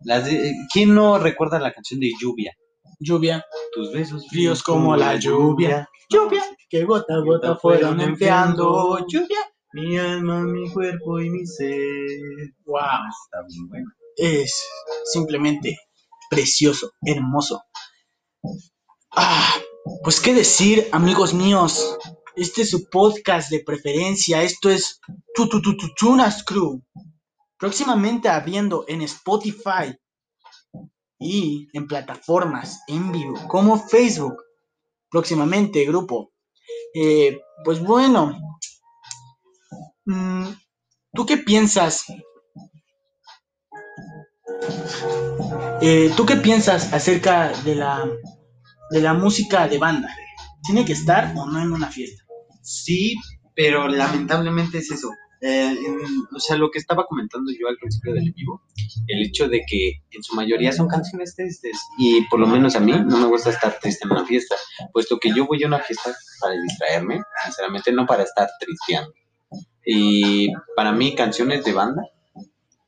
[0.00, 2.56] Las de, ¿Quién no recuerda la canción de Lluvia?
[2.98, 5.88] Lluvia, Tus besos fríos como la lluvia.
[6.08, 8.98] Lluvia, que gota a gota fueron enfriando.
[9.06, 9.40] Lluvia.
[9.74, 11.74] Mi alma, mi cuerpo y mi ser.
[12.64, 12.78] Wow.
[13.26, 13.90] Está muy bueno.
[14.16, 14.64] es
[15.12, 15.76] simplemente
[16.30, 17.62] precioso, hermoso.
[19.16, 19.54] Ah,
[20.02, 21.98] pues qué decir, amigos míos.
[22.36, 24.42] Este es su podcast de preferencia.
[24.42, 25.00] Esto es
[25.34, 26.82] Tu Tu Tu Tu Tunas Crew.
[27.58, 29.96] Próximamente abriendo en Spotify
[31.18, 34.36] y en plataformas en vivo como Facebook.
[35.10, 36.32] Próximamente, grupo.
[36.94, 38.36] Eh, pues bueno,
[40.06, 40.48] mm,
[41.12, 42.04] ¿tú qué piensas
[45.80, 48.08] Eh, ¿Tú qué piensas acerca de la,
[48.90, 50.08] de la música de banda?
[50.64, 52.24] ¿Tiene que estar o no en una fiesta?
[52.62, 53.16] Sí,
[53.54, 55.10] pero lamentablemente es eso.
[55.46, 55.76] Eh,
[56.34, 58.62] o sea, lo que estaba comentando yo al principio del vivo,
[59.08, 62.80] el hecho de que en su mayoría son canciones tristes y por lo menos a
[62.80, 64.56] mí no me gusta estar triste en una fiesta,
[64.90, 69.12] puesto que yo voy a una fiesta para distraerme, sinceramente no para estar tristeando.
[69.84, 72.02] Y para mí canciones de banda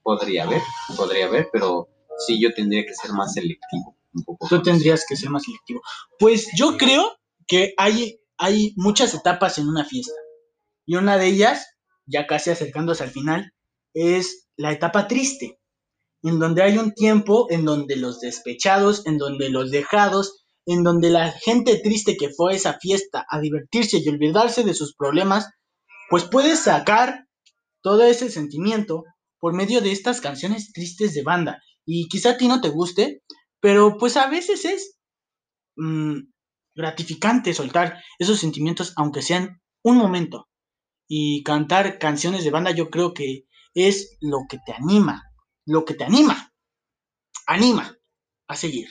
[0.07, 0.63] podría haber,
[0.97, 1.89] podría haber, pero
[2.25, 3.97] sí yo tendría que ser más selectivo.
[4.15, 4.63] Un poco Tú eso.
[4.63, 5.83] tendrías que ser más selectivo.
[6.21, 10.15] Pues yo creo que hay, hay muchas etapas en una fiesta.
[10.87, 11.67] Y una de ellas,
[12.07, 13.53] ya casi acercándose al final,
[13.95, 15.59] es la etapa triste.
[16.23, 21.11] En donde hay un tiempo en donde los despechados, en donde los dejados, en donde
[21.11, 25.51] la gente triste que fue a esa fiesta a divertirse y olvidarse de sus problemas,
[26.09, 27.27] pues puede sacar
[27.83, 29.03] todo ese sentimiento
[29.47, 31.63] por medio de estas canciones tristes de banda.
[31.85, 33.23] Y quizá a ti no te guste,
[33.61, 34.99] pero pues a veces es
[35.77, 36.17] mm,
[36.75, 40.49] gratificante soltar esos sentimientos, aunque sean un momento.
[41.07, 45.23] Y cantar canciones de banda yo creo que es lo que te anima,
[45.65, 46.53] lo que te anima,
[47.47, 47.97] anima
[48.49, 48.89] a seguir.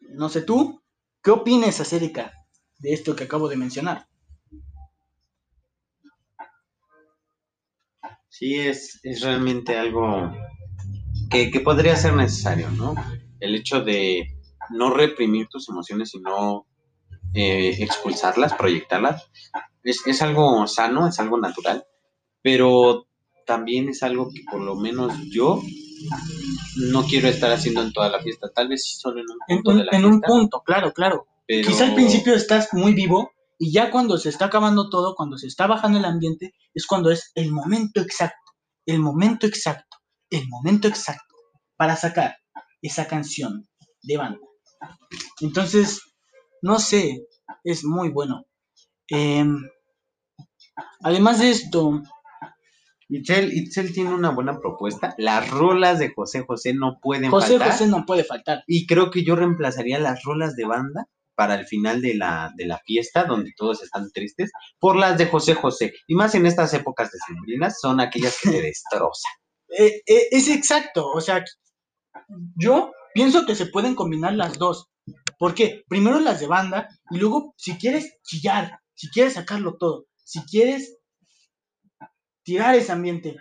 [0.00, 0.82] No sé tú,
[1.22, 2.32] ¿qué opinas acerca
[2.80, 4.08] de esto que acabo de mencionar?
[8.38, 10.32] Sí, es, es realmente algo
[11.30, 12.94] que, que podría ser necesario, ¿no?
[13.40, 14.36] El hecho de
[14.70, 16.66] no reprimir tus emociones, sino
[17.34, 19.28] eh, expulsarlas, proyectarlas,
[19.82, 21.84] es, es algo sano, es algo natural,
[22.42, 23.06] pero
[23.46, 25.60] también es algo que por lo menos yo
[26.92, 29.70] no quiero estar haciendo en toda la fiesta, tal vez solo en un En, punto
[29.70, 31.26] un- de la en un punto, claro, claro.
[31.46, 35.36] pero Quizá al principio estás muy vivo y ya cuando se está acabando todo, cuando
[35.36, 38.52] se está bajando el ambiente, es cuando es el momento exacto,
[38.86, 39.96] el momento exacto,
[40.30, 41.34] el momento exacto
[41.76, 42.36] para sacar
[42.80, 43.68] esa canción
[44.02, 44.38] de banda.
[45.40, 46.00] Entonces,
[46.62, 47.26] no sé,
[47.64, 48.46] es muy bueno.
[49.08, 49.68] Em,
[51.00, 52.02] además de esto,
[53.08, 57.72] Itzel, Itzel tiene una buena propuesta, las rolas de José José no pueden José faltar.
[57.72, 58.62] José no puede faltar.
[58.68, 61.08] Y creo que yo reemplazaría las rolas de banda
[61.38, 65.26] para el final de la, de la fiesta, donde todos están tristes, por las de
[65.26, 65.94] José José.
[66.08, 69.32] Y más en estas épocas decembrinas, son aquellas que te destrozan.
[69.70, 71.44] Eh, eh, es exacto, o sea,
[72.56, 74.86] yo pienso que se pueden combinar las dos.
[75.38, 75.84] ¿Por qué?
[75.88, 80.96] Primero las de banda y luego si quieres chillar, si quieres sacarlo todo, si quieres
[82.42, 83.36] tirar ese ambiente,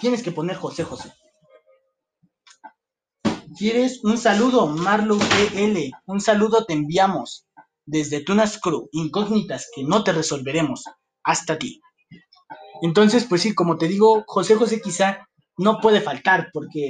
[0.00, 1.12] tienes que poner José José.
[3.56, 5.90] ¿Quieres un saludo, Marlo GL?
[6.06, 7.46] Un saludo te enviamos
[7.86, 10.84] desde Tunas Crew, incógnitas que no te resolveremos,
[11.22, 11.80] hasta ti.
[12.82, 16.88] Entonces, pues sí, como te digo, José José quizá no puede faltar porque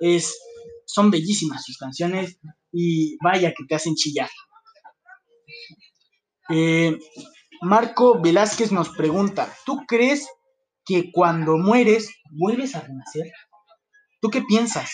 [0.00, 0.38] es,
[0.84, 2.38] son bellísimas sus canciones
[2.72, 4.28] y vaya que te hacen chillar.
[6.50, 6.98] Eh,
[7.62, 10.28] Marco Velázquez nos pregunta, ¿tú crees
[10.84, 13.32] que cuando mueres vuelves a renacer?
[14.20, 14.90] ¿Tú qué piensas?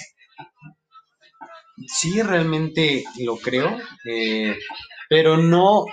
[1.86, 4.56] Sí, realmente lo creo, eh,
[5.08, 5.86] pero no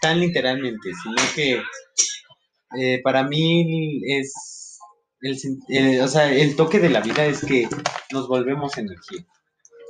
[0.00, 1.62] tan literalmente, sino que
[2.78, 4.78] eh, para mí es
[5.20, 5.38] el,
[5.68, 7.68] eh, o sea, el toque de la vida es que
[8.12, 9.26] nos volvemos energía.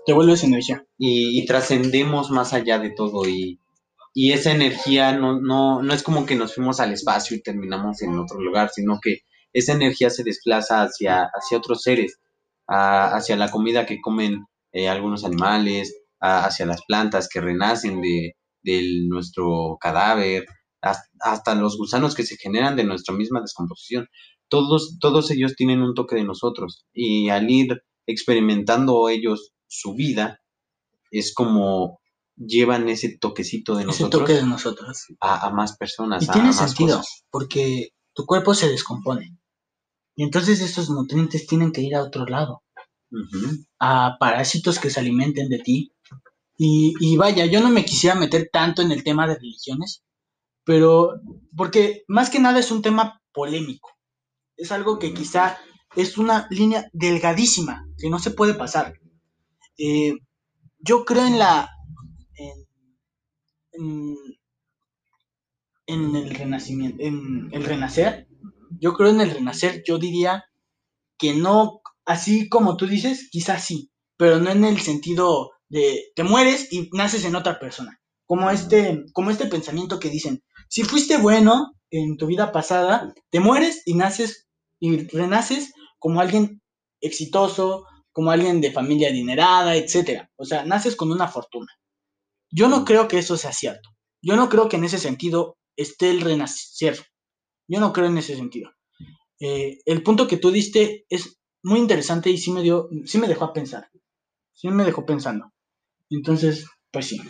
[0.07, 0.85] Te vuelves energía.
[0.99, 3.59] Y, trascendemos más allá de todo y,
[4.15, 8.19] esa energía no, no, no es como que nos fuimos al espacio y terminamos en
[8.19, 9.21] otro lugar, sino que
[9.53, 12.19] esa energía se desplaza hacia, hacia otros seres,
[12.67, 18.35] hacia la comida que comen eh, algunos animales, hacia las plantas que renacen de,
[19.09, 20.47] nuestro cadáver,
[21.19, 24.07] hasta, los gusanos que se generan de nuestra misma descomposición.
[24.49, 30.41] Todos, todos ellos tienen un toque de nosotros y al ir experimentando ellos su vida,
[31.11, 32.01] es como
[32.37, 35.07] llevan ese toquecito de nosotros, toque de nosotros.
[35.21, 36.25] A, más personas.
[36.25, 37.01] Y tiene sentido,
[37.31, 39.39] porque tu cuerpo se descompone.
[40.17, 42.63] Y entonces estos nutrientes tienen que ir a otro lado,
[43.79, 45.93] a parásitos que se alimenten de ti.
[46.63, 50.05] Y, vaya, yo no me quisiera meter tanto en el tema de religiones,
[50.63, 51.21] pero
[51.57, 53.91] porque más que nada es un tema polémico.
[54.57, 55.57] Es algo que quizá
[55.97, 58.93] es una línea delgadísima que no se puede pasar.
[59.79, 60.15] Eh,
[60.79, 61.71] yo creo en la...
[63.73, 64.17] En,
[65.87, 68.29] en, el renacimiento, en el renacer,
[68.79, 70.45] yo creo en el renacer, yo diría
[71.19, 71.80] que no,
[72.11, 76.91] así como tú dices, quizás sí, pero no en el sentido de te mueres y
[76.93, 78.01] naces en otra persona.
[78.27, 83.39] Como este, como este pensamiento que dicen, si fuiste bueno en tu vida pasada, te
[83.39, 84.49] mueres y naces
[84.81, 86.61] y renaces como alguien
[87.01, 90.33] exitoso, como alguien de familia adinerada, etcétera.
[90.37, 91.73] O sea, naces con una fortuna.
[92.51, 93.91] Yo no creo que eso sea cierto.
[94.21, 97.07] Yo no creo que en ese sentido esté el renacer.
[97.69, 98.73] Yo no creo en ese sentido.
[99.39, 103.29] Eh, el punto que tú diste es muy interesante y sí me dio, sí me
[103.29, 103.89] dejó a pensar.
[104.53, 105.53] Sí me dejó pensando.
[106.11, 107.21] Entonces, pues sí.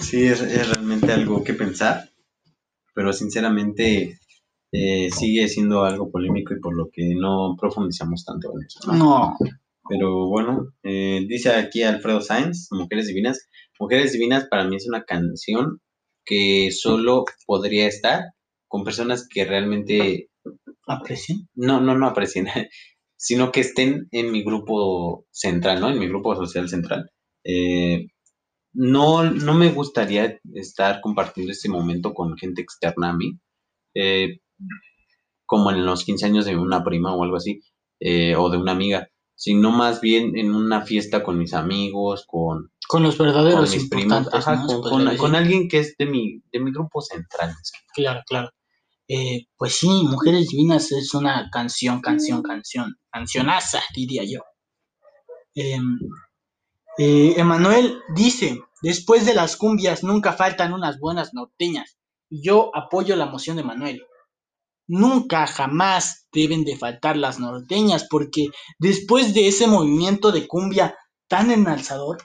[0.00, 2.10] Sí, es, realmente algo que pensar,
[2.94, 4.18] pero sinceramente
[4.72, 8.92] eh, sigue siendo algo polémico y por lo que no profundizamos tanto en eso.
[8.92, 9.36] No.
[9.88, 13.48] Pero bueno, eh, dice aquí Alfredo Sainz, Mujeres Divinas,
[13.78, 15.80] Mujeres Divinas para mí es una canción
[16.24, 18.24] que solo podría estar
[18.68, 20.30] con personas que realmente
[20.86, 21.48] aprecien.
[21.54, 22.46] No, no, no aprecien,
[23.16, 25.90] sino que estén en mi grupo central, ¿no?
[25.90, 27.10] En mi grupo social central.
[27.44, 28.06] Eh,
[28.74, 33.38] no, no me gustaría estar compartiendo este momento con gente externa a mí,
[33.94, 34.40] eh,
[35.46, 37.60] como en los 15 años de una prima o algo así,
[38.00, 42.70] eh, o de una amiga sino más bien en una fiesta con mis amigos, con,
[42.88, 44.28] con los verdaderos con mis primos,
[45.18, 47.54] con, alguien que es de mi, de mi grupo central.
[47.94, 48.50] Claro, claro.
[49.08, 54.40] Eh, pues sí, Mujeres Divinas es una canción, canción, canción, cancionaza, diría yo.
[55.54, 55.98] Em,
[56.98, 61.98] eh, Emanuel dice, después de las cumbias nunca faltan unas buenas norteñas.
[62.30, 64.06] Yo apoyo la moción de Manuel
[64.86, 70.96] nunca jamás deben de faltar las norteñas, porque después de ese movimiento de cumbia
[71.28, 72.18] tan enalzador,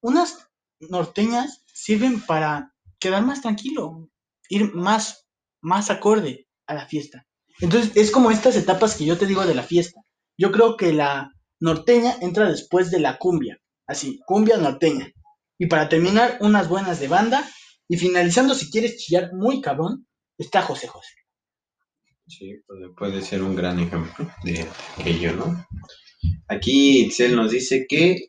[0.00, 0.48] unas
[0.80, 4.08] norteñas sirven para quedar más tranquilo,
[4.48, 5.26] ir más,
[5.60, 7.26] más acorde a la fiesta.
[7.60, 10.00] Entonces es como estas etapas que yo te digo de la fiesta.
[10.38, 11.30] Yo creo que la
[11.60, 15.12] norteña entra después de la cumbia, así, cumbia norteña.
[15.58, 17.48] Y para terminar, unas buenas de banda.
[17.88, 20.06] Y finalizando, si quieres chillar muy cabrón,
[20.38, 21.21] está José José.
[22.38, 22.62] Sí,
[22.96, 24.66] puede, ser un gran ejemplo de
[24.98, 25.66] aquello, ¿no?
[26.48, 28.28] Aquí Itzel nos dice que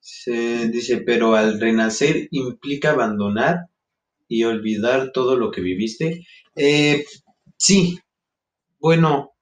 [0.00, 3.70] se dice, pero al renacer implica abandonar
[4.28, 6.26] y olvidar todo lo que viviste.
[6.56, 7.06] Eh,
[7.56, 7.98] sí,
[8.78, 9.32] bueno,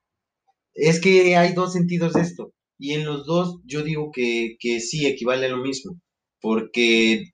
[0.75, 2.53] es que hay dos sentidos de esto.
[2.79, 6.01] Y en los dos yo digo que, sí equivale a lo mismo.
[6.41, 7.33] Porque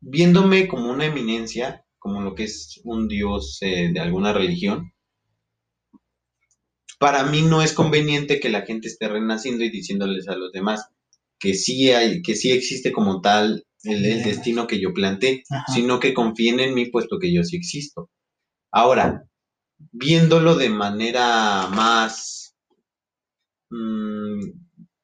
[0.00, 4.92] viéndome como una eminencia, como lo que es un dios eh, de alguna religión,
[6.98, 10.88] para mí no es conveniente que la gente esté renaciendo y diciéndoles a los demás
[11.38, 16.14] que sí hay, que sí existe como tal el, destino que yo planteé, sino que
[16.14, 18.10] confíen en mí puesto que yo sí existo.
[18.72, 19.24] Ahora,
[19.92, 22.56] viéndolo de manera más,
[23.70, 24.40] mm,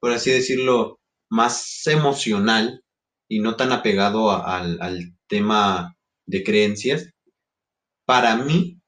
[0.01, 0.99] por así decirlo,
[1.31, 2.83] más emocional
[3.29, 5.95] y no tan apegado al, al tema
[6.27, 7.11] de creencias,
[8.05, 8.81] para mí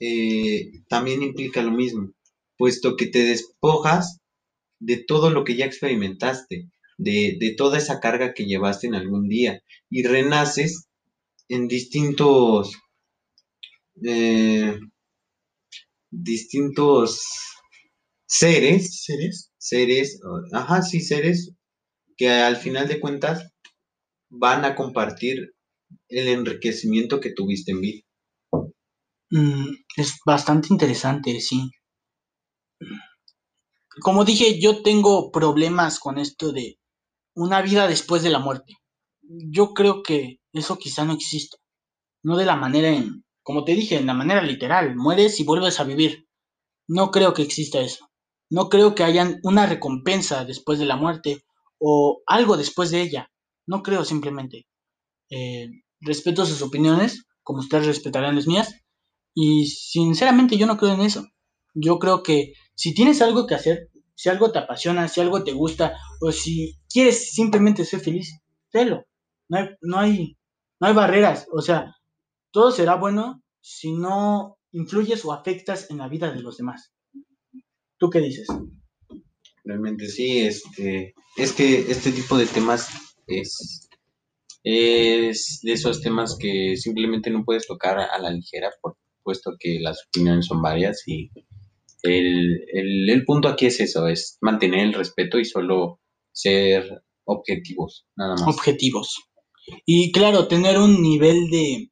[0.00, 2.12] eh, también implica lo mismo
[2.58, 4.18] puesto que te despojas
[4.80, 9.28] de todo lo que ya experimentaste, de, de toda esa carga que llevaste en algún
[9.28, 10.88] día y renaces
[11.48, 12.76] en distintos
[14.04, 14.78] eh,
[16.10, 17.22] distintos
[18.26, 19.52] seres, ¿Seres?
[19.58, 20.20] seres,
[20.52, 21.52] ajá, sí, seres
[22.16, 23.50] que al final de cuentas
[24.30, 25.54] van a compartir
[26.08, 28.02] el enriquecimiento que tuviste en vida.
[29.30, 31.70] Mm, es bastante interesante, sí.
[34.00, 36.78] Como dije, yo tengo problemas con esto de
[37.34, 38.76] una vida después de la muerte.
[39.22, 41.56] Yo creo que eso quizá no exista.
[42.22, 45.80] No de la manera en, como te dije, en la manera literal, mueres y vuelves
[45.80, 46.26] a vivir.
[46.86, 48.08] No creo que exista eso.
[48.50, 51.44] No creo que haya una recompensa después de la muerte
[51.78, 53.30] o algo después de ella.
[53.66, 54.66] No creo simplemente.
[55.30, 55.68] Eh,
[56.00, 58.74] respeto sus opiniones, como ustedes respetarán las mías,
[59.34, 61.26] y sinceramente yo no creo en eso.
[61.74, 65.52] Yo creo que si tienes algo que hacer, si algo te apasiona, si algo te
[65.52, 69.04] gusta, o si quieres simplemente ser feliz, sélo.
[69.48, 70.36] No hay, no hay,
[70.78, 71.48] no hay barreras.
[71.52, 71.96] O sea,
[72.52, 76.92] todo será bueno si no influyes o afectas en la vida de los demás.
[77.98, 78.46] ¿Tú qué dices?
[79.64, 82.90] Realmente sí, este, es que este tipo de temas
[83.26, 83.88] es,
[84.62, 89.80] es de esos temas que simplemente no puedes tocar a la ligera, por puesto que
[89.80, 91.28] las opiniones son varias y
[92.02, 96.00] el, el, el punto aquí es eso, es mantener el respeto y solo
[96.32, 98.48] ser objetivos, nada más.
[98.48, 99.16] Objetivos.
[99.84, 101.90] Y claro, tener un nivel de,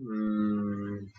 [0.00, 1.10] Mm,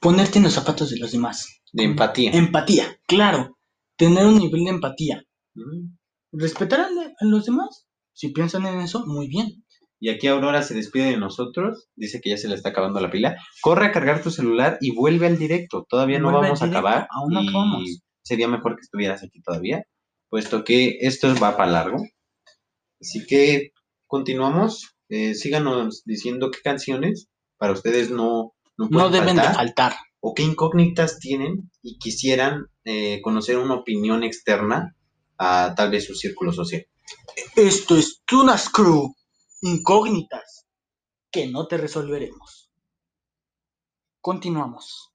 [0.00, 1.60] ponerte en los zapatos de los demás.
[1.72, 2.30] de empatía.
[2.32, 3.58] Empatía, claro.
[3.96, 5.24] Tener un nivel de empatía.
[5.54, 5.96] Mm.
[6.32, 7.86] Respetar a los demás.
[8.12, 9.64] Si piensan en eso, muy bien.
[10.02, 13.10] Y aquí Aurora se despide de nosotros, dice que ya se le está acabando la
[13.10, 13.36] pila.
[13.60, 15.86] Corre a cargar tu celular y vuelve al directo.
[15.88, 17.06] Todavía no Vuelve vamos a acabar.
[17.10, 18.00] aún no acabamos.
[18.22, 19.84] sería mejor que estuvieras aquí todavía,
[20.30, 21.98] puesto que esto va para largo.
[23.00, 23.72] Así que
[24.06, 24.94] continuamos.
[25.12, 27.28] Eh, síganos diciendo qué canciones
[27.58, 29.92] para ustedes no, no, No pueden deben faltar, de faltar.
[30.20, 34.94] o qué incógnitas tienen y quisieran eh, conocer una opinión externa
[35.36, 36.86] a tal vez su círculo social.
[37.56, 39.14] Esto es Tunas Crew.
[39.62, 40.66] Incógnitas
[41.30, 42.70] que no te resolveremos.
[44.20, 45.12] Continuamos.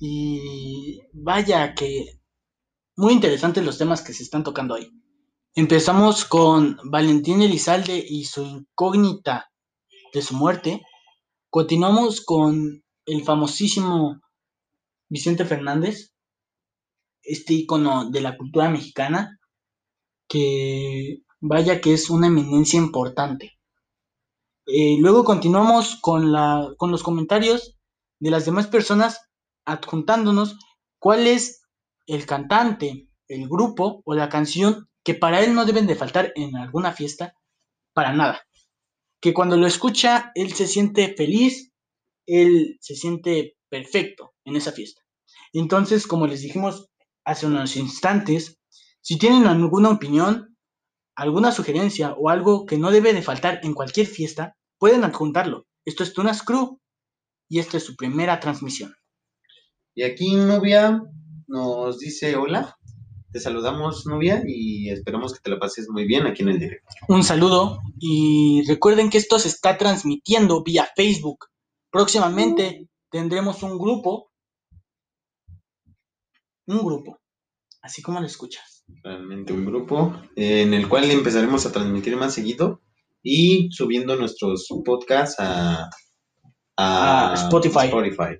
[0.00, 2.20] Y vaya que
[2.96, 4.90] muy interesantes los temas que se están tocando ahí.
[5.54, 9.52] Empezamos con Valentín Elizalde y su incógnita
[10.12, 10.82] de su muerte.
[11.48, 14.20] Continuamos con el famosísimo
[15.08, 16.12] Vicente Fernández,
[17.22, 19.38] este ícono de la cultura mexicana,
[20.28, 23.58] que vaya que es una eminencia importante.
[24.66, 27.76] Eh, luego continuamos con, la, con los comentarios
[28.18, 29.28] de las demás personas
[29.66, 30.56] adjuntándonos
[30.98, 31.62] cuál es
[32.06, 36.56] el cantante, el grupo o la canción que para él no deben de faltar en
[36.56, 37.36] alguna fiesta
[37.92, 38.40] para nada.
[39.20, 41.74] Que cuando lo escucha él se siente feliz,
[42.24, 45.02] él se siente perfecto en esa fiesta.
[45.52, 46.88] Entonces, como les dijimos
[47.22, 48.58] hace unos instantes,
[49.02, 50.53] si tienen alguna opinión,
[51.16, 55.66] alguna sugerencia o algo que no debe de faltar en cualquier fiesta, pueden adjuntarlo.
[55.84, 56.80] Esto es Tunas Crew
[57.48, 58.94] y esta es su primera transmisión.
[59.94, 61.02] Y aquí Nubia
[61.46, 62.76] nos dice hola.
[63.30, 66.86] Te saludamos, Nubia, y esperamos que te la pases muy bien aquí en el directo.
[67.08, 71.46] Un saludo y recuerden que esto se está transmitiendo vía Facebook.
[71.90, 74.30] Próximamente tendremos un grupo,
[76.66, 77.20] un grupo,
[77.82, 78.73] así como lo escuchas.
[79.02, 82.80] Realmente un grupo en el cual empezaremos a transmitir más seguido
[83.22, 85.90] y subiendo nuestros podcasts a,
[86.76, 87.86] a A Spotify.
[87.86, 88.38] Spotify.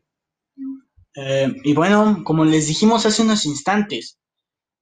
[1.16, 4.18] Eh, y bueno, como les dijimos hace unos instantes,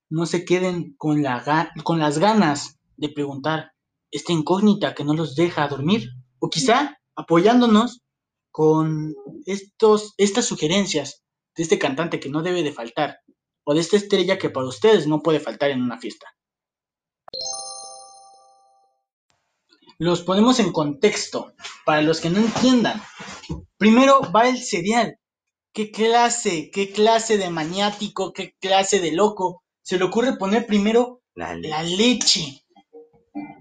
[0.09, 3.73] no se queden con, la con las ganas de preguntar
[4.11, 6.09] esta incógnita que no los deja dormir,
[6.39, 8.03] o quizá apoyándonos
[8.51, 9.15] con
[9.47, 11.23] estos, estas sugerencias
[11.57, 13.19] de este cantante que no debe de faltar,
[13.65, 16.27] o de esta estrella que para ustedes no puede faltar en una fiesta.
[19.99, 21.55] Los ponemos en contexto
[21.85, 23.01] para los que no entiendan.
[23.77, 25.19] Primero va el cereal.
[25.73, 31.23] ¿Qué clase, qué clase de maniático, qué clase de loco se le ocurre poner primero
[31.35, 32.65] La le- la leche?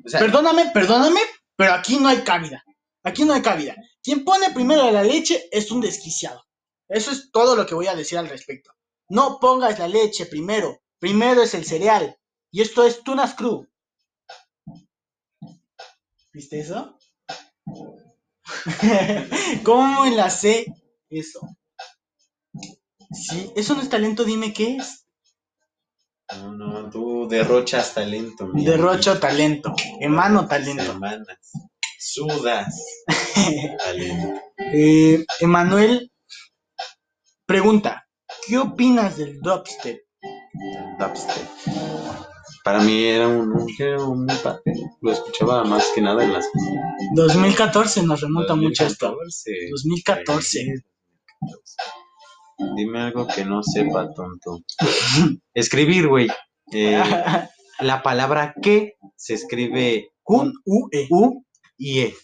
[0.06, 1.22] o sea, Perdóname, perdóname,
[1.56, 2.64] pero aquí no hay cabida.
[3.04, 3.76] Aquí no hay cabida.
[4.04, 6.44] Quien pone primero la leche es un desquiciado.
[6.90, 8.72] Eso es todo lo que voy a decir al respecto.
[9.12, 10.80] No pongas la leche primero.
[10.98, 12.18] Primero es el cereal.
[12.50, 13.68] Y esto es Tunas Crew.
[16.32, 16.98] ¿Viste eso?
[19.66, 20.66] ¿Cómo enlacé
[21.10, 21.42] eso?
[23.12, 25.06] Sí, eso no es talento, dime qué es.
[26.38, 28.48] No, no, tú derrochas talento.
[28.48, 30.86] mi Derrocho talento, emano talento.
[30.86, 31.52] Semanas.
[32.00, 32.74] Sudas
[33.78, 34.40] talento.
[34.74, 36.14] Eh, Emanuel
[37.46, 38.08] pregunta,
[38.48, 40.02] ¿qué opinas del dubstep?
[41.00, 41.48] Dubstep.
[42.64, 44.62] Para mí era un, un género muy padre.
[45.02, 46.46] Lo escuchaba más que nada en las
[47.16, 49.16] 2014 nos remonta mucho esto.
[49.18, 49.70] 2014.
[49.72, 50.84] 2014.
[52.76, 54.60] Dime algo que no sepa, tonto.
[55.54, 56.28] Escribir, güey.
[56.72, 57.02] Eh,
[57.80, 61.08] la palabra que se escribe Con con UE.
[61.10, 61.44] U
[61.78, 62.16] y E.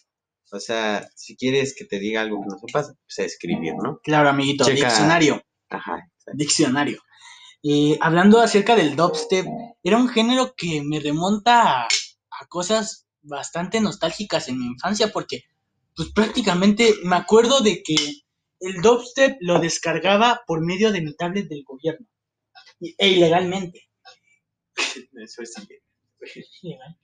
[0.51, 3.99] O sea, si quieres que te diga algo que no sepas, pues a escribir, ¿no?
[4.01, 4.87] Claro, amiguito, Checa.
[4.87, 5.41] diccionario.
[5.69, 6.09] Ajá.
[6.33, 7.01] Diccionario.
[7.63, 9.45] Eh, hablando acerca del dubstep,
[9.83, 15.43] era un género que me remonta a, a cosas bastante nostálgicas en mi infancia porque
[15.95, 17.95] pues prácticamente me acuerdo de que
[18.59, 22.07] el dubstep lo descargaba por medio de mi tablet del gobierno
[22.79, 23.89] e ilegalmente.
[25.23, 25.53] Eso es
[26.61, 26.97] ilegal.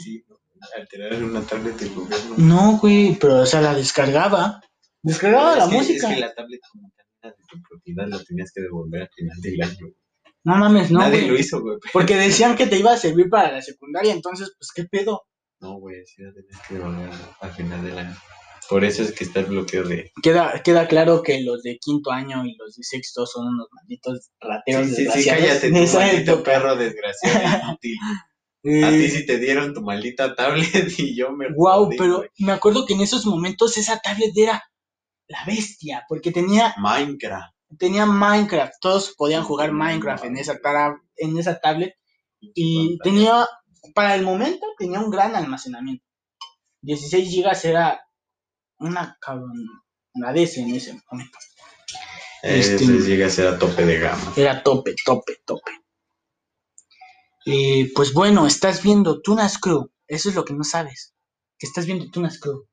[0.00, 0.38] Sí, ¿no?
[0.76, 2.34] alterar una tablet del gobierno.
[2.38, 4.60] No, güey, pero o sea, la descargaba.
[5.02, 6.08] Descargaba la que- música.
[6.08, 9.10] Es que la tablet como tal era de tu propiedad, lo tenías que devolver al
[9.14, 9.94] final del año.
[10.44, 11.30] No mames, no, Nadie güey.
[11.30, 11.78] lo hizo, güey.
[11.92, 15.22] Porque decían que te iba a servir para la secundaria, entonces, pues, ¿qué pedo?
[15.60, 17.10] No, güey, sí la tenías que devolver
[17.40, 18.16] al final del año.
[18.68, 20.10] Por eso es que está el bloqueo de...
[20.22, 24.30] Queda, queda claro que los de quinto año y los de sexto son unos malditos
[24.40, 27.96] rateros Sí, sí, sí, cállate, tu maldito perro desgraciado inútil.
[28.62, 31.48] Eh, A ti sí te dieron tu maldita tablet y yo me...
[31.54, 32.28] Wow, pero güey.
[32.38, 34.62] me acuerdo que en esos momentos esa tablet era
[35.28, 37.54] la bestia, porque tenía, Minecraft.
[37.78, 40.58] tenía Minecraft, todos podían jugar Minecraft en esa,
[41.16, 41.94] en esa tablet
[42.40, 43.46] y tenía,
[43.94, 46.04] para el momento, tenía un gran almacenamiento.
[46.82, 48.06] 16 gigas era
[48.78, 51.38] una cabronadez en ese momento.
[52.42, 54.32] Ese este- llega a ser a tope de gama.
[54.36, 55.72] Era tope, tope, tope.
[57.46, 59.90] Eh, pues bueno, estás viendo Tunas Crew.
[60.06, 61.14] Eso es lo que no sabes.
[61.58, 62.66] Que estás viendo Tunas Crew.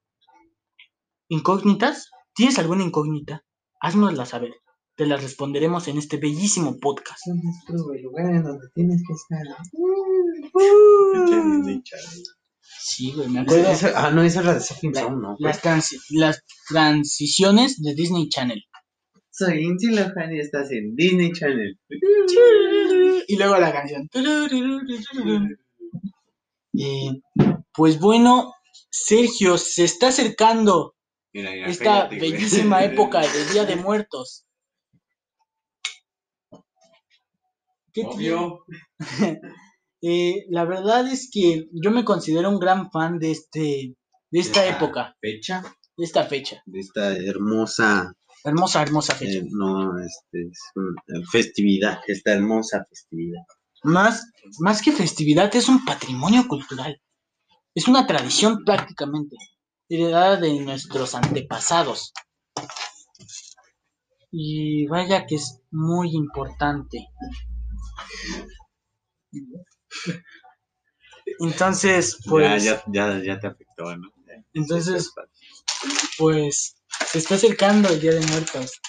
[1.29, 2.09] ¿Incógnitas?
[2.33, 3.43] ¿Tienes alguna incógnita?
[3.79, 4.53] Háznosla saber.
[4.95, 7.25] Te las responderemos en este bellísimo podcast.
[7.27, 9.47] el lugar en donde tienes que estar.
[12.83, 13.67] Sí, güey, me acuerdo.
[13.95, 15.35] ah, no, esa es la de La- Zone, ¿no?
[15.39, 18.63] las, transi- las transiciones de Disney Channel.
[19.29, 21.79] Soy Inti Lohan y estás en Disney Channel.
[23.27, 24.07] Y luego la canción.
[26.73, 27.21] Eh,
[27.73, 28.53] pues bueno,
[28.89, 30.95] Sergio, se está acercando
[31.33, 32.31] Mira, mira, esta cállate, güey.
[32.31, 34.45] bellísima época de Día de Muertos.
[37.93, 38.65] ¿Qué Obvio.
[40.03, 43.95] Eh, la verdad es que yo me considero un gran fan de este,
[44.31, 45.61] de esta época, Fecha
[45.95, 46.63] de esta fecha.
[46.65, 48.11] de esta hermosa,
[48.43, 49.37] Hermosa, hermosa fecha.
[49.37, 50.95] eh, no, este, es una
[51.31, 53.43] festividad, esta hermosa festividad.
[53.83, 54.25] Más,
[54.57, 56.99] más que festividad, es un patrimonio cultural.
[57.75, 59.35] Es una tradición prácticamente,
[59.91, 62.13] heredada de nuestros antepasados.
[64.31, 67.09] Y vaya que es muy importante.
[71.39, 74.09] Entonces, pues, ya, ya, ya, ya te afectó, ¿no?
[74.27, 74.43] Ya.
[74.53, 75.11] entonces,
[76.17, 76.75] pues,
[77.07, 78.79] se está acercando el Día de Muertos.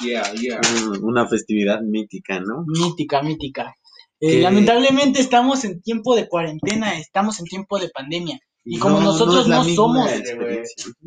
[0.00, 0.60] Yeah, yeah.
[1.02, 2.64] Una festividad mítica, ¿no?
[2.66, 3.76] Mítica, mítica.
[4.20, 8.40] Eh, lamentablemente estamos en tiempo de cuarentena, estamos en tiempo de pandemia.
[8.64, 10.10] Y como nosotros no somos.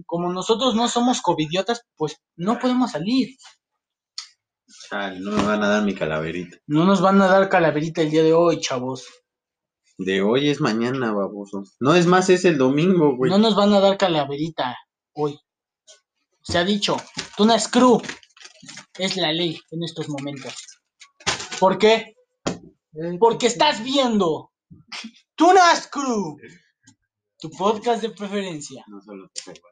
[0.05, 3.35] Como nosotros no somos covidiotas, pues no podemos salir.
[4.89, 6.57] Chale, no me van a dar mi calaverita.
[6.67, 9.07] No nos van a dar calaverita el día de hoy, chavos.
[9.97, 11.63] De hoy es mañana, baboso.
[11.79, 13.31] No, es más, es el domingo, güey.
[13.31, 14.77] No nos van a dar calaverita
[15.13, 15.39] hoy.
[16.41, 16.97] Se ha dicho,
[17.37, 18.01] Tuna Screw
[18.99, 20.53] es la ley en estos momentos.
[21.59, 22.15] ¿Por qué?
[23.19, 24.51] Porque estás viendo
[25.35, 26.37] Tuna Screw,
[27.45, 28.83] tu podcast de preferencia.
[28.87, 29.67] No solo te pego.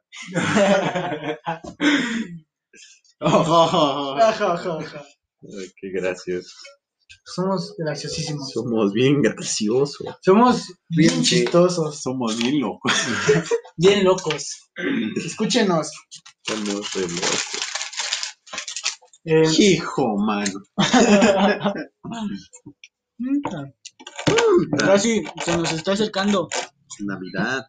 [5.41, 6.55] Ay, qué gracioso.
[7.25, 8.51] Somos graciosísimos.
[8.51, 10.05] Somos bien graciosos.
[10.21, 12.93] Somos bien Bien chistosos, Somos bien locos.
[13.77, 14.69] bien locos.
[15.15, 15.91] Escúchenos.
[16.45, 17.43] Somos re locos.
[19.25, 20.61] Eh, Hijo, mano.
[24.77, 26.49] Casi se nos está acercando.
[26.99, 27.65] Navidad.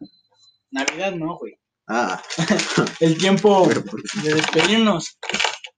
[0.71, 1.59] Navidad, no, güey.
[1.87, 2.21] Ah,
[2.99, 5.17] El tiempo de despedirnos.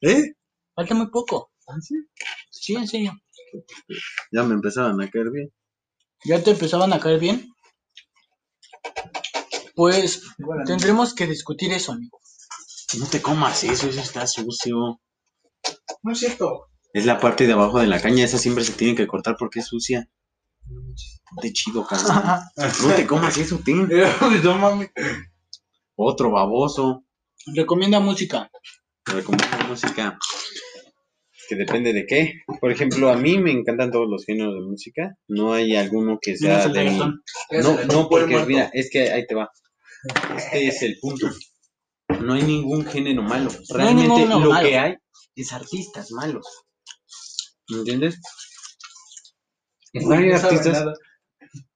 [0.02, 0.34] ¿Eh?
[0.74, 1.52] Falta muy poco.
[1.68, 1.95] ¿Ah, sí?
[2.50, 3.12] Sí, en serio.
[4.32, 5.52] Ya me empezaban a caer bien.
[6.24, 7.50] ¿Ya te empezaban a caer bien?
[9.76, 10.24] Pues
[10.66, 12.20] tendremos que discutir eso, amigo.
[12.98, 15.00] No te comas eso, eso está sucio.
[16.04, 16.68] No es cierto.
[16.93, 19.60] Es la parte de abajo de la caña, esa siempre se tiene que cortar porque
[19.60, 20.10] es sucia.
[21.41, 22.41] De chido, cabrón.
[22.55, 23.88] No te comas eso, Tim.
[24.43, 24.89] no mames.
[25.95, 27.05] Otro baboso.
[27.55, 28.49] Recomienda música.
[29.05, 30.18] Recomiendo música.
[31.49, 32.34] Que depende de qué.
[32.59, 35.18] Por ejemplo, a mí me encantan todos los géneros de música.
[35.28, 36.97] No hay alguno que sea de mi-.
[36.97, 39.49] No, no, porque mira, es que ahí te va.
[40.36, 41.30] Este es el punto.
[42.22, 43.49] No hay ningún género malo.
[43.70, 44.68] Realmente ninguno lo malo.
[44.68, 44.95] que hay
[45.36, 46.45] es artistas malos.
[47.70, 47.84] ¿Me
[49.94, 50.86] Hay artistas,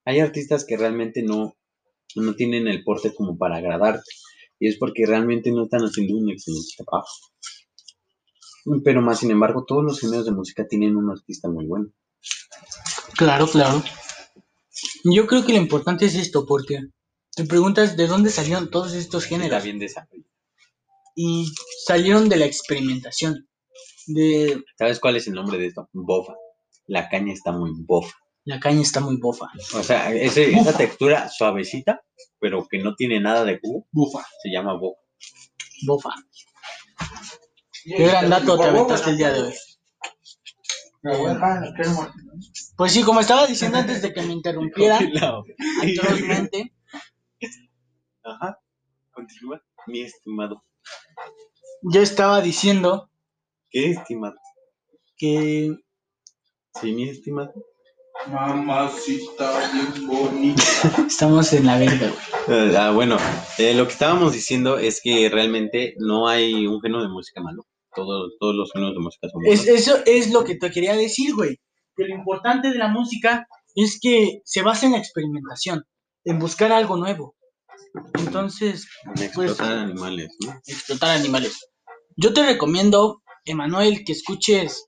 [0.06, 1.56] hay artistas que realmente no,
[2.16, 4.10] no tienen el porte como para agradarte.
[4.60, 7.10] Y es porque realmente no están haciendo un excelente trabajo.
[8.84, 11.92] Pero más sin embargo, todos los géneros de música tienen un artista muy bueno.
[13.16, 13.84] Claro, claro.
[15.04, 16.80] Yo creo que lo importante es esto, porque
[17.36, 19.64] te preguntas de dónde salieron todos estos Está géneros.
[19.64, 19.80] bien.
[21.16, 21.52] Y
[21.86, 23.48] salieron de la experimentación.
[24.08, 25.90] De ¿Sabes cuál es el nombre de esto?
[25.94, 26.34] Bofa.
[26.92, 28.14] La caña está muy bofa.
[28.44, 29.46] la caña está muy bofa.
[29.76, 32.02] O sea, ese- esa textura suavecita,
[32.40, 34.26] pero que no tiene nada de jugo, Bufa.
[34.42, 35.00] se llama bofa.
[35.86, 36.10] Bofa.
[37.86, 39.54] Qué gran dato te aventaste el día de hoy.
[42.78, 44.98] Pues sí, como estaba diciendo antes de que me interrumpiera
[45.84, 46.74] atrozmente,
[48.24, 48.60] Ajá.
[49.12, 49.62] Continúa.
[49.88, 50.64] Mi estimado.
[51.84, 53.10] yo estaba diciendo
[53.70, 54.36] ¿Qué estimado?
[55.18, 55.72] que
[56.80, 57.54] Sí, mi estimado.
[58.28, 60.64] Mamacita bien bonita.
[61.08, 62.12] estamos en la verga,
[62.48, 62.72] güey.
[62.72, 63.18] Eh, ah, bueno,
[63.58, 67.66] eh, lo que estábamos diciendo es que realmente no hay un género de música malo.
[67.94, 69.68] Todos, todos los géneros de música son buenos.
[69.68, 71.58] Es, eso es lo que te quería decir, güey.
[71.96, 75.84] Que lo importante de la música es que se basa en la experimentación,
[76.24, 77.36] en buscar algo nuevo.
[78.20, 80.54] Entonces, En explotar animales, ¿no?
[80.66, 81.60] explotar animales.
[82.16, 84.86] Yo te recomiendo, Emanuel, que escuches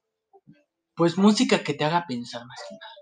[0.96, 2.94] pues música que te haga pensar más que nada.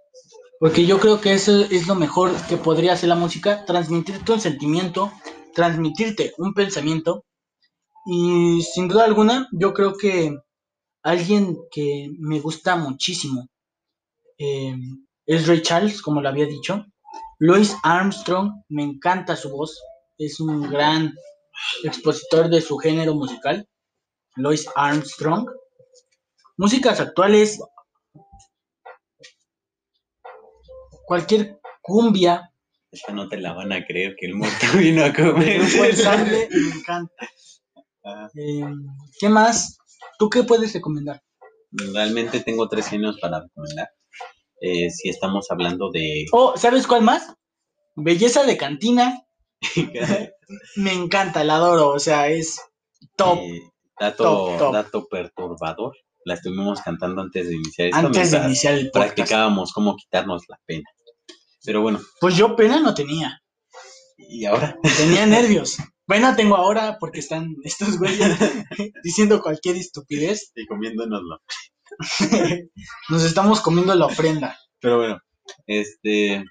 [0.59, 4.39] Porque yo creo que eso es lo mejor que podría hacer la música, transmitirte un
[4.39, 5.11] sentimiento,
[5.53, 7.25] transmitirte un pensamiento.
[8.05, 10.37] Y sin duda alguna, yo creo que
[11.03, 13.47] alguien que me gusta muchísimo
[14.37, 14.75] eh,
[15.25, 16.85] es Ray Charles, como lo había dicho.
[17.39, 19.81] Louis Armstrong, me encanta su voz,
[20.17, 21.13] es un gran
[21.83, 23.67] expositor de su género musical,
[24.35, 25.49] Louis Armstrong.
[26.57, 27.59] Músicas actuales,
[31.11, 32.53] cualquier cumbia,
[32.89, 35.59] Esta no te la van a creer que el muerto vino a comer.
[35.59, 37.29] me encanta.
[38.05, 38.63] Ah, Eh,
[39.19, 39.77] ¿Qué más?
[40.17, 41.21] ¿Tú qué puedes recomendar?
[41.93, 43.89] Realmente tengo tres géneros para recomendar.
[44.61, 46.27] Eh, si estamos hablando de...
[46.31, 47.33] Oh, ¿sabes cuál más?
[47.97, 49.21] Belleza de cantina,
[50.77, 52.57] me encanta, la adoro, o sea, es
[53.17, 53.37] top.
[53.37, 53.63] Eh,
[53.99, 54.73] dato, top, top.
[54.73, 55.93] dato perturbador.
[56.23, 57.99] La estuvimos cantando antes de iniciar esto.
[57.99, 59.13] antes de iniciar el podcast.
[59.15, 60.85] Practicábamos cómo quitarnos la pena.
[61.63, 63.41] Pero bueno, Pues yo pena no tenía,
[64.17, 64.77] ¿y ahora?
[64.97, 65.77] tenía nervios.
[66.07, 68.37] Pena tengo ahora porque están estos güeyes
[69.03, 70.51] diciendo cualquier estupidez.
[70.55, 71.39] Y comiéndonoslo.
[73.09, 74.57] Nos estamos comiendo la ofrenda.
[74.79, 75.19] Pero bueno,
[75.67, 76.43] este...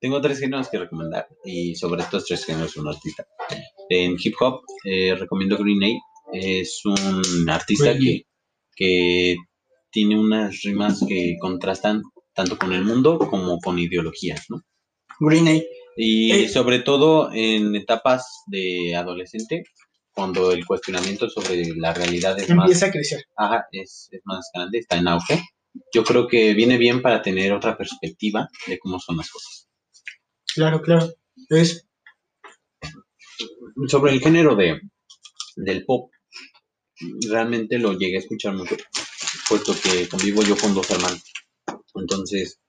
[0.00, 3.24] Tengo tres géneros que recomendar y sobre estos tres géneros un artista.
[3.88, 5.96] En hip hop eh, recomiendo Green Day.
[6.32, 8.24] Es un artista Green que,
[8.74, 9.36] que
[9.92, 12.02] tiene unas rimas que contrastan
[12.34, 14.62] tanto con el mundo como con ideologías, ¿no?
[15.20, 15.66] Green Day.
[15.96, 16.48] Y Eh.
[16.48, 19.64] sobre todo en etapas de adolescente,
[20.14, 23.24] cuando el cuestionamiento sobre la realidad es más, Empieza a crecer.
[23.36, 25.42] ajá, es, es más grande, está en auge.
[25.94, 29.68] Yo creo que viene bien para tener otra perspectiva de cómo son las cosas.
[30.54, 31.12] Claro, claro.
[31.48, 31.86] Es
[33.88, 34.80] Sobre el género de,
[35.56, 36.10] del pop,
[37.30, 38.76] realmente lo llegué a escuchar mucho,
[39.48, 41.22] puesto que convivo yo con dos hermanos.
[41.94, 42.60] Entonces,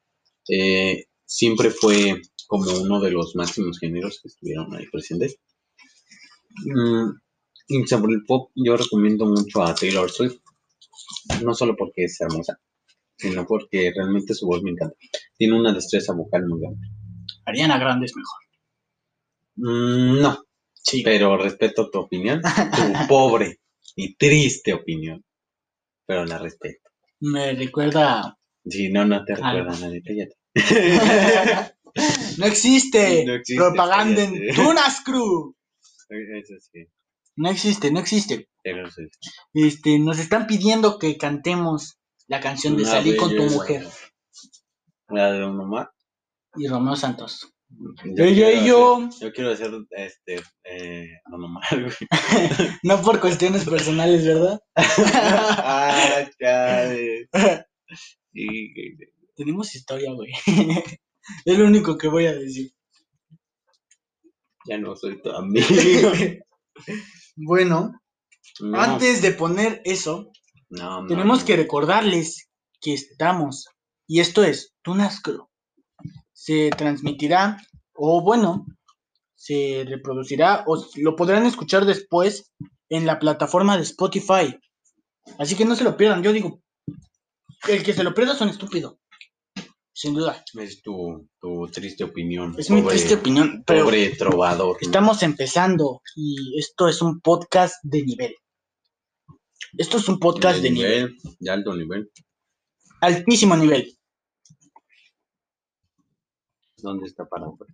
[0.49, 5.37] eh, siempre fue como uno de los máximos géneros que estuvieron ahí presentes.
[6.65, 7.09] Mm,
[7.67, 10.37] y sobre el pop, yo recomiendo mucho a Taylor Swift,
[11.43, 12.59] no solo porque es hermosa,
[13.17, 14.95] sino porque realmente su voz me encanta.
[15.37, 16.87] Tiene una destreza vocal muy grande.
[17.45, 18.39] Ariana Grande es mejor.
[19.55, 21.01] Mm, no, Sí.
[21.03, 22.43] pero respeto tu opinión, tu
[23.07, 23.61] pobre
[23.95, 25.23] y triste opinión,
[26.05, 26.89] pero la respeto.
[27.21, 28.37] Me recuerda.
[28.65, 29.53] Si no, no te Ah.
[29.53, 30.35] recuerda a nadie, cállate.
[32.37, 33.23] no existe.
[33.25, 34.53] No existe, Propaganda en.
[34.55, 35.55] Tunas Crew.
[36.09, 36.85] Eso sí,
[37.35, 38.47] No existe, no existe.
[39.53, 41.97] Este, nos están pidiendo que cantemos
[42.27, 43.85] la canción de Salí con tu mujer
[45.09, 45.91] La de Don Omar.
[46.55, 47.49] y Romeo Santos.
[48.15, 50.35] Yo Ella quiero yo, hacer- yo quiero hacer este.
[50.63, 51.93] Eh, Don Omar, güey.
[52.83, 54.59] no por cuestiones personales, ¿verdad?
[54.75, 57.27] ah, chale.
[59.35, 60.31] Tenemos historia, güey.
[61.45, 62.71] es lo único que voy a decir.
[64.65, 65.67] ya no soy tu amigo.
[67.35, 67.91] bueno,
[68.61, 70.31] No, antes de poner eso,
[70.69, 71.45] no, tenemos no.
[71.45, 72.49] que recordarles
[72.81, 73.67] que estamos,
[74.07, 75.49] y esto es Tunascro.
[76.33, 77.57] Se transmitirá,
[77.93, 78.65] o bueno,
[79.35, 82.51] se reproducirá, o lo podrán escuchar después
[82.89, 84.57] en la plataforma de Spotify.
[85.39, 86.62] Así que no se lo pierdan, yo digo,
[87.69, 88.99] el que se lo pierda son estúpido.
[89.95, 90.43] Sin duda.
[90.59, 92.55] Es tu, tu triste opinión.
[92.57, 94.77] Es mi pobre- triste opinión, pero Pobre trovador.
[94.81, 98.35] estamos empezando y esto es un podcast de nivel.
[99.77, 101.15] Esto es un podcast de, nivel.
[101.39, 102.11] De alto nivel.
[103.01, 103.97] altísimo nivel.
[106.77, 107.69] ¿Dónde está Paraguay?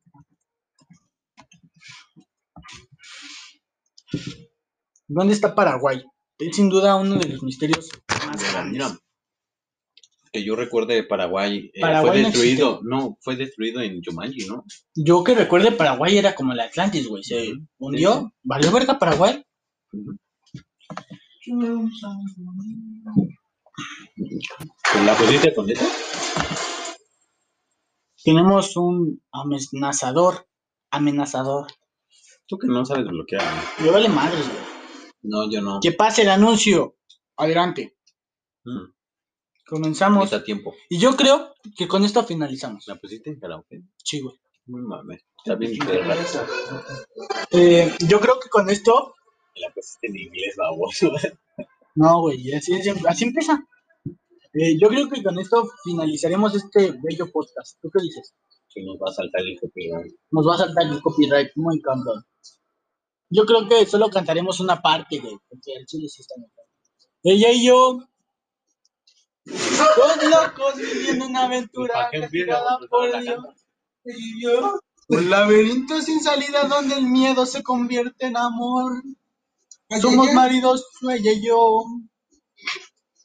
[5.08, 6.04] ¿Dónde está Paraguay?
[6.38, 7.90] Es sin duda uno de los misterios
[8.28, 9.00] más grandes.
[10.32, 14.64] Que yo recuerde Paraguay, eh, fue no destruido, no, fue destruido en Jumanji, ¿no?
[14.96, 17.24] Yo que recuerde Paraguay era como el Atlantis, güey.
[17.24, 18.20] Se hundió.
[18.20, 19.44] Sí, ¿Valió verga Paraguay?
[24.92, 25.86] ¿Con la pusiste con eso?
[28.24, 30.48] Tenemos un amenazador.
[30.92, 31.68] Amenazador.
[32.48, 33.44] Tú que no sabes bloquear.
[33.44, 33.86] ¿no?
[33.86, 34.60] Me vale madres, güey.
[35.22, 35.80] No, yo no.
[35.82, 36.98] Que pase el anuncio.
[37.38, 37.96] Adelante.
[38.64, 38.92] Mm,
[39.70, 40.26] Comenzamos.
[40.30, 40.74] Quita tiempo.
[40.90, 42.86] Y yo creo que con esto finalizamos.
[42.88, 43.82] ¿La pusiste en karaoke?
[44.04, 44.36] Sí, güey.
[44.68, 45.22] No mames.
[45.38, 45.78] Está bien.
[47.52, 49.14] Eh, yo creo que con esto.
[49.56, 51.12] La pusiste en inglés, baboso.
[51.96, 52.54] No, güey.
[52.54, 53.64] Así, es- así empieza.
[54.54, 57.78] Eh, yo creo que con esto finalizaremos este bello podcast.
[57.82, 58.34] ¿Tú qué dices?
[58.74, 60.14] Que nos va a saltar el copyright.
[60.32, 62.24] Nos va a saltar el copyright muy cabrón.
[63.30, 66.72] Yo creo que solo cantaremos una parte, güey, porque el chile sí está muy cabrón.
[67.24, 68.00] Ella y yo,
[69.50, 72.10] dos locos viviendo una aventura
[75.10, 79.04] un laberinto sin salida donde el miedo se convierte en amor.
[80.00, 81.84] Somos maridos, ella y yo.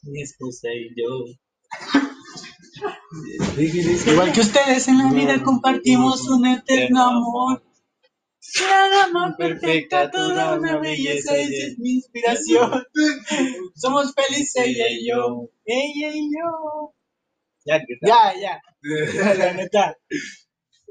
[0.03, 1.27] Mi esposa y yo.
[4.07, 7.63] Igual que ustedes en la vida compartimos un eterno amor.
[8.61, 12.85] Una dama perfecta, toda una belleza, ella es mi inspiración.
[13.75, 16.95] Somos felices ella y yo, ella y yo.
[17.67, 18.61] Ya, Ya, ya.
[19.39, 19.97] La neta.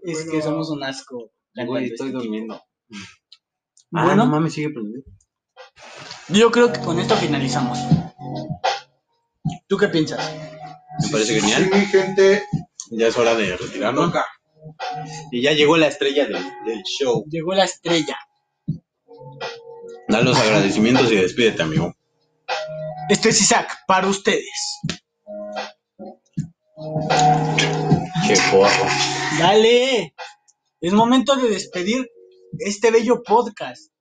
[0.02, 1.32] Es que somos un asco.
[1.56, 2.56] Güey, cantando estoy este durmiendo.
[3.94, 5.04] Ah, Bueno, no mames, sigue prendido.
[6.30, 7.78] yo creo que con esto finalizamos.
[9.68, 10.20] ¿Tú qué piensas?
[11.04, 11.70] Me parece genial.
[11.72, 12.44] Sí, gente.
[12.92, 14.14] Ya es hora de retirarnos.
[15.32, 17.26] Y ya llegó la estrella del, del show.
[17.30, 18.18] Llegó la estrella.
[20.08, 21.94] Da los agradecimientos y despídete, amigo.
[23.10, 24.80] Esto es Isaac, para ustedes.
[28.28, 28.88] Qué porro.
[29.40, 30.14] Dale.
[30.82, 32.10] Es momento de despedir
[32.60, 33.92] este bello podcast.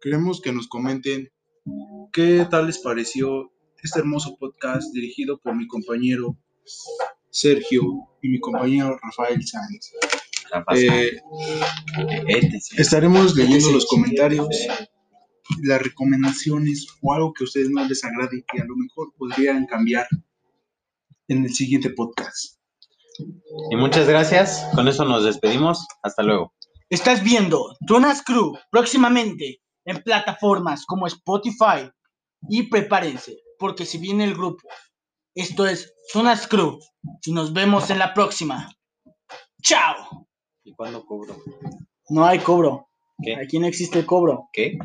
[0.00, 1.32] Queremos que nos comenten
[2.12, 3.52] qué tal les pareció
[3.82, 6.36] este hermoso podcast dirigido por mi compañero
[7.34, 7.82] Sergio
[8.22, 9.90] y mi compañero Rafael Sáenz.
[10.76, 11.20] Eh,
[12.28, 13.88] este estaremos leyendo Este los sí.
[13.90, 14.48] comentarios,
[15.64, 19.12] las recomendaciones o algo que a ustedes no les agrade y que a lo mejor
[19.18, 20.06] podrían cambiar
[21.26, 22.60] en el siguiente podcast.
[23.70, 24.64] Y muchas gracias.
[24.76, 25.88] Con eso nos despedimos.
[26.04, 26.54] Hasta luego.
[26.88, 31.90] Estás viendo Tunas Crew próximamente en plataformas como Spotify.
[32.48, 34.68] Y prepárense, porque si viene el grupo,
[35.34, 36.78] esto es Tunas Crew.
[37.24, 38.70] Y nos vemos en la próxima.
[39.62, 40.26] ¡Chao!
[40.62, 41.36] ¿Y cuándo cobro?
[42.08, 42.88] No hay cobro.
[43.22, 43.36] ¿Qué?
[43.36, 44.48] Aquí no existe el cobro.
[44.52, 44.78] ¿Qué?